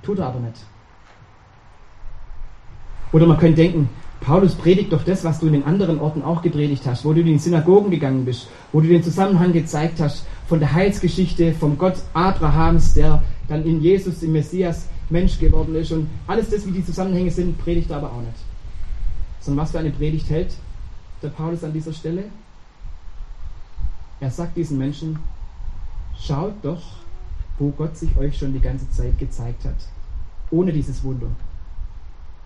Tut 0.02 0.20
er 0.20 0.28
aber 0.28 0.40
nicht. 0.40 0.56
Oder 3.12 3.26
man 3.26 3.38
könnte 3.38 3.58
denken, 3.58 3.90
Paulus 4.22 4.56
predigt 4.56 4.92
doch 4.92 5.04
das, 5.04 5.24
was 5.24 5.40
du 5.40 5.48
in 5.48 5.54
den 5.54 5.64
anderen 5.64 6.00
Orten 6.00 6.22
auch 6.22 6.42
gepredigt 6.42 6.84
hast, 6.86 7.06
wo 7.06 7.14
du 7.14 7.22
in 7.22 7.28
die 7.28 7.38
Synagogen 7.38 7.92
gegangen 7.92 8.26
bist, 8.26 8.48
wo 8.72 8.82
du 8.82 8.88
den 8.88 9.04
Zusammenhang 9.04 9.54
gezeigt 9.54 10.00
hast 10.00 10.26
von 10.48 10.60
der 10.60 10.74
Heilsgeschichte, 10.74 11.54
vom 11.54 11.78
Gott 11.78 11.96
Abrahams, 12.14 12.94
der 12.94 13.24
dann 13.48 13.64
in 13.64 13.82
Jesus, 13.82 14.24
im 14.24 14.34
Messias, 14.34 14.88
Mensch 15.10 15.40
geworden 15.40 15.76
ist. 15.76 15.92
Und 15.92 16.10
alles 16.28 16.50
das, 16.50 16.66
wie 16.66 16.72
die 16.72 16.86
Zusammenhänge 16.86 17.32
sind, 17.32 17.58
predigt 17.58 17.90
er 17.90 17.98
aber 17.98 18.12
auch 18.12 18.22
nicht. 18.22 18.38
Sondern 19.40 19.64
was 19.64 19.72
für 19.72 19.80
eine 19.80 19.92
Predigt 19.92 20.30
hält 20.30 20.54
der 21.22 21.30
Paulus 21.30 21.64
an 21.64 21.74
dieser 21.74 21.94
Stelle? 21.94 22.26
Er 24.20 24.32
sagt 24.32 24.58
diesen 24.58 24.78
Menschen, 24.78 25.20
schaut 26.20 26.54
doch, 26.64 26.82
wo 27.60 27.70
Gott 27.70 27.96
sich 27.98 28.16
euch 28.18 28.38
schon 28.38 28.54
die 28.54 28.60
ganze 28.60 28.90
Zeit 28.90 29.18
gezeigt 29.18 29.66
hat. 29.66 29.76
Ohne 30.52 30.72
dieses 30.72 31.04
Wunder. 31.04 31.28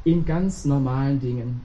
In 0.03 0.25
ganz 0.25 0.65
normalen 0.65 1.19
Dingen. 1.19 1.61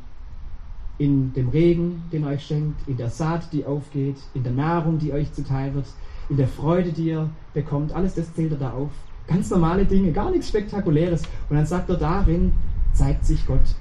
In 0.99 1.33
dem 1.35 1.51
Regen, 1.51 2.05
den 2.11 2.25
er 2.25 2.31
euch 2.31 2.47
schenkt, 2.47 2.89
in 2.89 2.97
der 2.97 3.11
Saat, 3.11 3.53
die 3.53 3.65
aufgeht, 3.65 4.17
in 4.35 4.43
der 4.43 4.53
Nahrung, 4.53 4.99
die 4.99 5.13
euch 5.13 5.33
zuteil 5.33 5.75
wird, 5.75 5.87
in 6.29 6.37
der 6.37 6.49
Freude, 6.49 6.93
die 6.93 7.09
ihr 7.09 7.29
bekommt. 7.53 7.93
Alles 7.93 8.15
das 8.15 8.33
zählt 8.35 8.53
er 8.53 8.59
da 8.59 8.71
auf. 8.71 8.91
Ganz 9.27 9.51
normale 9.51 9.85
Dinge, 9.85 10.13
gar 10.13 10.31
nichts 10.31 10.49
Spektakuläres. 10.49 11.23
Und 11.49 11.57
dann 11.57 11.67
sagt 11.67 11.91
er, 11.91 11.97
darin 11.97 12.53
zeigt 12.93 13.25
sich 13.25 13.45
Gott. 13.47 13.75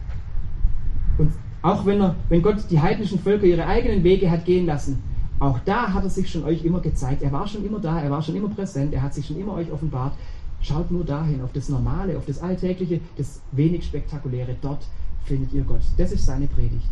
Und 1.17 1.31
auch 1.61 1.85
wenn, 1.85 2.01
er, 2.01 2.15
wenn 2.29 2.41
Gott 2.41 2.57
die 2.69 2.79
heidnischen 2.79 3.19
Völker 3.19 3.45
ihre 3.45 3.65
eigenen 3.65 4.03
Wege 4.03 4.29
hat 4.29 4.45
gehen 4.45 4.65
lassen, 4.65 5.01
auch 5.39 5.59
da 5.65 5.93
hat 5.93 6.03
er 6.03 6.09
sich 6.09 6.29
schon 6.29 6.43
euch 6.45 6.63
immer 6.63 6.79
gezeigt. 6.79 7.21
Er 7.21 7.31
war 7.31 7.47
schon 7.47 7.65
immer 7.65 7.79
da, 7.79 8.01
er 8.01 8.09
war 8.09 8.21
schon 8.21 8.35
immer 8.35 8.49
präsent, 8.49 8.93
er 8.93 9.01
hat 9.01 9.13
sich 9.13 9.27
schon 9.27 9.39
immer 9.39 9.53
euch 9.53 9.71
offenbart. 9.71 10.13
Schaut 10.61 10.89
nur 10.89 11.03
dahin, 11.03 11.41
auf 11.41 11.51
das 11.51 11.69
Normale, 11.69 12.17
auf 12.17 12.25
das 12.25 12.41
Alltägliche, 12.41 12.99
das 13.17 13.41
wenig 13.51 13.85
Spektakuläre. 13.85 14.55
Dort 14.61 14.87
findet 15.25 15.53
ihr 15.53 15.63
Gott. 15.63 15.81
Das 15.97 16.11
ist 16.11 16.25
seine 16.25 16.47
Predigt. 16.47 16.89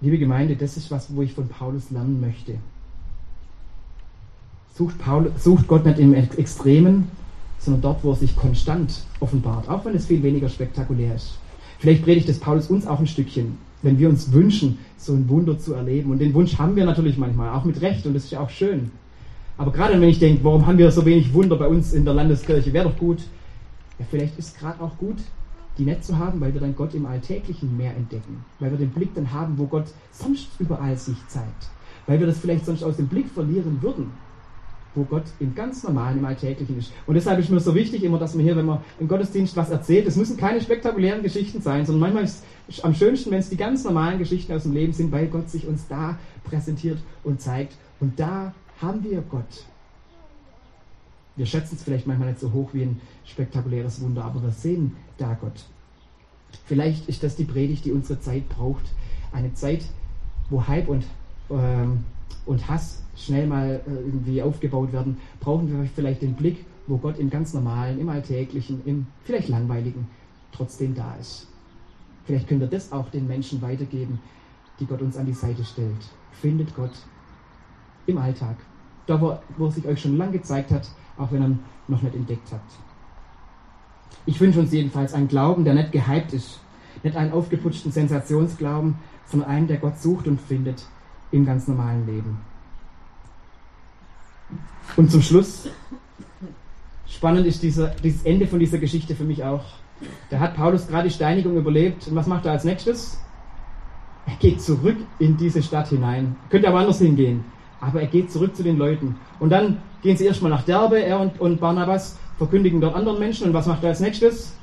Liebe 0.00 0.18
Gemeinde, 0.18 0.54
das 0.54 0.76
ist 0.76 0.90
was, 0.90 1.14
wo 1.14 1.22
ich 1.22 1.32
von 1.32 1.48
Paulus 1.48 1.90
lernen 1.90 2.20
möchte 2.20 2.58
sucht, 4.76 4.98
Paul, 4.98 5.32
sucht 5.38 5.66
Gott 5.68 5.86
nicht 5.86 5.98
im 5.98 6.14
Extremen, 6.14 7.08
sondern 7.58 7.82
dort, 7.82 8.04
wo 8.04 8.10
er 8.10 8.16
sich 8.16 8.36
konstant 8.36 9.04
offenbart, 9.20 9.68
auch 9.68 9.84
wenn 9.84 9.94
es 9.94 10.06
viel 10.06 10.22
weniger 10.22 10.48
spektakulär 10.48 11.14
ist. 11.14 11.38
Vielleicht 11.78 12.04
predigt 12.04 12.28
es 12.28 12.38
Paulus 12.38 12.68
uns 12.68 12.86
auch 12.86 13.00
ein 13.00 13.06
Stückchen, 13.06 13.58
wenn 13.82 13.98
wir 13.98 14.08
uns 14.08 14.32
wünschen, 14.32 14.78
so 14.98 15.14
ein 15.14 15.28
Wunder 15.28 15.58
zu 15.58 15.74
erleben. 15.74 16.10
Und 16.10 16.18
den 16.18 16.34
Wunsch 16.34 16.58
haben 16.58 16.76
wir 16.76 16.84
natürlich 16.84 17.18
manchmal, 17.18 17.50
auch 17.50 17.64
mit 17.64 17.80
Recht, 17.80 18.06
und 18.06 18.14
das 18.14 18.24
ist 18.24 18.30
ja 18.32 18.40
auch 18.40 18.50
schön. 18.50 18.90
Aber 19.58 19.72
gerade 19.72 19.98
wenn 19.98 20.08
ich 20.08 20.18
denke, 20.18 20.44
warum 20.44 20.66
haben 20.66 20.78
wir 20.78 20.90
so 20.90 21.04
wenig 21.06 21.32
Wunder 21.32 21.56
bei 21.56 21.66
uns 21.66 21.92
in 21.94 22.04
der 22.04 22.14
Landeskirche, 22.14 22.72
wäre 22.72 22.88
doch 22.88 22.98
gut. 22.98 23.20
Ja, 23.98 24.04
vielleicht 24.10 24.38
ist 24.38 24.48
es 24.48 24.60
gerade 24.60 24.82
auch 24.82 24.96
gut, 24.98 25.16
die 25.78 25.84
nicht 25.84 26.04
zu 26.04 26.18
haben, 26.18 26.40
weil 26.40 26.52
wir 26.52 26.60
dann 26.60 26.76
Gott 26.76 26.94
im 26.94 27.06
Alltäglichen 27.06 27.74
mehr 27.76 27.96
entdecken. 27.96 28.44
Weil 28.60 28.70
wir 28.70 28.78
den 28.78 28.90
Blick 28.90 29.14
dann 29.14 29.32
haben, 29.32 29.56
wo 29.56 29.64
Gott 29.64 29.86
sonst 30.12 30.48
überall 30.58 30.96
sich 30.98 31.16
zeigt. 31.28 31.70
Weil 32.06 32.20
wir 32.20 32.26
das 32.26 32.38
vielleicht 32.38 32.66
sonst 32.66 32.82
aus 32.82 32.96
dem 32.96 33.08
Blick 33.08 33.28
verlieren 33.30 33.78
würden 33.80 34.10
wo 34.96 35.04
Gott 35.04 35.24
im 35.38 35.54
ganz 35.54 35.84
normalen, 35.84 36.18
im 36.18 36.24
Alltäglichen 36.24 36.78
ist. 36.78 36.92
Und 37.06 37.14
deshalb 37.14 37.38
ist 37.38 37.50
mir 37.50 37.60
so 37.60 37.74
wichtig 37.74 38.02
immer, 38.02 38.18
dass 38.18 38.34
man 38.34 38.44
hier, 38.44 38.56
wenn 38.56 38.66
man 38.66 38.80
im 38.98 39.06
Gottesdienst 39.06 39.56
was 39.56 39.70
erzählt, 39.70 40.06
es 40.06 40.16
müssen 40.16 40.36
keine 40.36 40.60
spektakulären 40.60 41.22
Geschichten 41.22 41.60
sein, 41.60 41.84
sondern 41.84 42.00
manchmal 42.00 42.24
ist 42.24 42.44
es 42.68 42.82
am 42.82 42.94
schönsten, 42.94 43.30
wenn 43.30 43.40
es 43.40 43.50
die 43.50 43.56
ganz 43.56 43.84
normalen 43.84 44.18
Geschichten 44.18 44.52
aus 44.52 44.64
dem 44.64 44.72
Leben 44.72 44.92
sind, 44.92 45.12
weil 45.12 45.26
Gott 45.28 45.50
sich 45.50 45.66
uns 45.66 45.86
da 45.86 46.18
präsentiert 46.44 46.98
und 47.22 47.40
zeigt. 47.40 47.76
Und 48.00 48.18
da 48.18 48.54
haben 48.80 49.04
wir 49.04 49.22
Gott. 49.22 49.66
Wir 51.36 51.46
schätzen 51.46 51.76
es 51.76 51.82
vielleicht 51.82 52.06
manchmal 52.06 52.30
nicht 52.30 52.40
so 52.40 52.52
hoch 52.52 52.70
wie 52.72 52.82
ein 52.82 53.00
spektakuläres 53.26 54.00
Wunder, 54.00 54.24
aber 54.24 54.42
wir 54.42 54.50
sehen 54.50 54.96
da 55.18 55.36
Gott. 55.38 55.66
Vielleicht 56.64 57.08
ist 57.08 57.22
das 57.22 57.36
die 57.36 57.44
Predigt, 57.44 57.84
die 57.84 57.92
unsere 57.92 58.18
Zeit 58.20 58.48
braucht. 58.48 58.84
Eine 59.32 59.52
Zeit, 59.52 59.84
wo 60.48 60.66
Hype 60.66 60.88
und 60.88 61.04
ähm, 61.50 62.04
und 62.44 62.68
Hass 62.68 63.02
schnell 63.16 63.46
mal 63.46 63.80
äh, 63.86 63.90
irgendwie 63.90 64.42
aufgebaut 64.42 64.92
werden, 64.92 65.18
brauchen 65.40 65.68
wir 65.68 65.88
vielleicht 65.94 66.22
den 66.22 66.34
Blick, 66.34 66.64
wo 66.86 66.98
Gott 66.98 67.18
im 67.18 67.30
ganz 67.30 67.54
normalen, 67.54 67.98
im 67.98 68.08
alltäglichen, 68.08 68.82
im 68.84 69.06
vielleicht 69.24 69.48
langweiligen 69.48 70.06
trotzdem 70.52 70.94
da 70.94 71.14
ist. 71.16 71.48
Vielleicht 72.24 72.48
könnt 72.48 72.62
ihr 72.62 72.68
das 72.68 72.92
auch 72.92 73.08
den 73.10 73.26
Menschen 73.26 73.62
weitergeben, 73.62 74.20
die 74.78 74.86
Gott 74.86 75.02
uns 75.02 75.16
an 75.16 75.26
die 75.26 75.32
Seite 75.32 75.64
stellt. 75.64 76.10
Findet 76.32 76.74
Gott 76.74 76.92
im 78.06 78.18
Alltag, 78.18 78.56
da 79.06 79.20
wo, 79.20 79.38
wo 79.56 79.66
er 79.66 79.72
sich 79.72 79.86
euch 79.86 80.00
schon 80.00 80.16
lange 80.16 80.32
gezeigt 80.32 80.70
hat, 80.70 80.88
auch 81.16 81.32
wenn 81.32 81.42
er 81.42 81.58
noch 81.88 82.02
nicht 82.02 82.14
entdeckt 82.14 82.52
habt. 82.52 82.72
Ich 84.26 84.40
wünsche 84.40 84.60
uns 84.60 84.72
jedenfalls 84.72 85.14
einen 85.14 85.28
Glauben, 85.28 85.64
der 85.64 85.74
nicht 85.74 85.92
gehypt 85.92 86.32
ist, 86.32 86.60
nicht 87.02 87.16
einen 87.16 87.32
aufgeputschten 87.32 87.92
Sensationsglauben, 87.92 88.96
sondern 89.24 89.48
einen, 89.48 89.66
der 89.66 89.78
Gott 89.78 89.98
sucht 89.98 90.28
und 90.28 90.40
findet 90.40 90.84
im 91.32 91.44
ganz 91.44 91.68
normalen 91.68 92.06
Leben. 92.06 92.38
Und 94.96 95.10
zum 95.10 95.22
Schluss, 95.22 95.68
spannend 97.06 97.46
ist 97.46 97.62
dieser, 97.62 97.88
dieses 97.88 98.24
Ende 98.24 98.46
von 98.46 98.58
dieser 98.58 98.78
Geschichte 98.78 99.14
für 99.14 99.24
mich 99.24 99.44
auch. 99.44 99.64
Da 100.30 100.38
hat 100.38 100.56
Paulus 100.56 100.86
gerade 100.86 101.08
die 101.08 101.14
Steinigung 101.14 101.56
überlebt. 101.56 102.06
Und 102.08 102.14
was 102.14 102.26
macht 102.26 102.46
er 102.46 102.52
als 102.52 102.64
nächstes? 102.64 103.20
Er 104.26 104.36
geht 104.36 104.60
zurück 104.60 104.96
in 105.18 105.36
diese 105.36 105.62
Stadt 105.62 105.88
hinein. 105.88 106.36
Könnte 106.50 106.68
aber 106.68 106.80
anders 106.80 106.98
hingehen. 106.98 107.44
Aber 107.80 108.00
er 108.00 108.06
geht 108.06 108.30
zurück 108.30 108.56
zu 108.56 108.62
den 108.62 108.76
Leuten. 108.76 109.16
Und 109.38 109.50
dann 109.50 109.78
gehen 110.02 110.16
sie 110.16 110.26
erstmal 110.26 110.50
nach 110.50 110.64
Derbe, 110.64 111.02
er 111.02 111.20
und, 111.20 111.40
und 111.40 111.60
Barnabas, 111.60 112.18
verkündigen 112.38 112.80
dort 112.80 112.94
anderen 112.94 113.18
Menschen. 113.18 113.46
Und 113.46 113.54
was 113.54 113.66
macht 113.66 113.82
er 113.82 113.90
als 113.90 114.00
nächstes? 114.00 114.56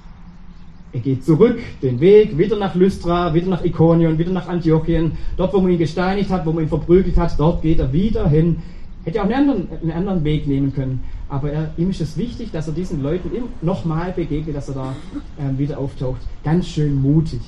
Er 0.94 1.00
geht 1.00 1.26
zurück 1.26 1.60
den 1.82 2.00
Weg, 2.00 2.38
wieder 2.38 2.56
nach 2.56 2.76
Lystra, 2.76 3.34
wieder 3.34 3.48
nach 3.48 3.66
Ikonion, 3.66 4.20
wieder 4.20 4.32
nach 4.32 4.48
Antiochien. 4.48 5.14
Dort, 5.38 5.52
wo 5.54 5.60
man 5.60 5.72
ihn 5.72 5.80
gesteinigt 5.80 6.30
hat, 6.30 6.46
wo 6.46 6.52
man 6.52 6.64
ihn 6.64 6.70
verprügelt 6.70 7.18
hat, 7.18 7.38
dort 7.40 7.64
geht 7.64 7.80
er 7.80 7.92
wieder 7.92 8.30
hin. 8.30 8.58
Hätte 9.04 9.20
auch 9.20 9.26
einen 9.26 9.34
anderen, 9.34 9.68
einen 9.82 9.92
anderen 9.92 10.24
Weg 10.24 10.48
nehmen 10.48 10.72
können. 10.72 11.04
Aber 11.30 11.52
er, 11.52 11.74
ihm 11.78 11.90
ist 11.90 12.00
es 12.00 12.16
wichtig, 12.16 12.52
dass 12.52 12.68
er 12.68 12.76
diesen 12.76 13.02
Leuten 13.02 13.32
nochmal 13.64 14.12
begegnet, 14.12 14.56
dass 14.56 14.70
er 14.70 14.76
da 14.76 14.96
äh, 15.40 15.58
wieder 15.58 15.80
auftaucht. 15.80 16.22
Ganz 16.44 16.68
schön 16.68 17.02
mutig. 17.02 17.42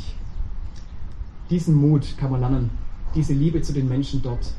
Diesen 1.51 1.75
Mut 1.75 2.17
kann 2.17 2.31
man 2.31 2.39
lernen. 2.39 2.71
Diese 3.13 3.34
Liebe 3.34 3.62
zu 3.62 3.73
den 3.73 3.88
Menschen 3.88 4.23
dort. 4.23 4.53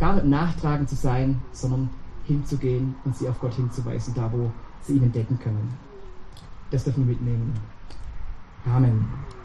Gar 0.00 0.16
nicht 0.16 0.26
nachtragend 0.26 0.88
zu 0.90 0.96
sein, 0.96 1.40
sondern 1.52 1.88
hinzugehen 2.26 2.96
und 3.04 3.16
sie 3.16 3.28
auf 3.28 3.38
Gott 3.38 3.54
hinzuweisen, 3.54 4.14
da 4.16 4.30
wo 4.32 4.50
sie 4.82 4.94
ihn 4.94 5.04
entdecken 5.04 5.38
können. 5.38 5.74
Das 6.72 6.82
dürfen 6.82 7.06
wir 7.06 7.14
mitnehmen. 7.14 7.54
Amen. 8.68 9.35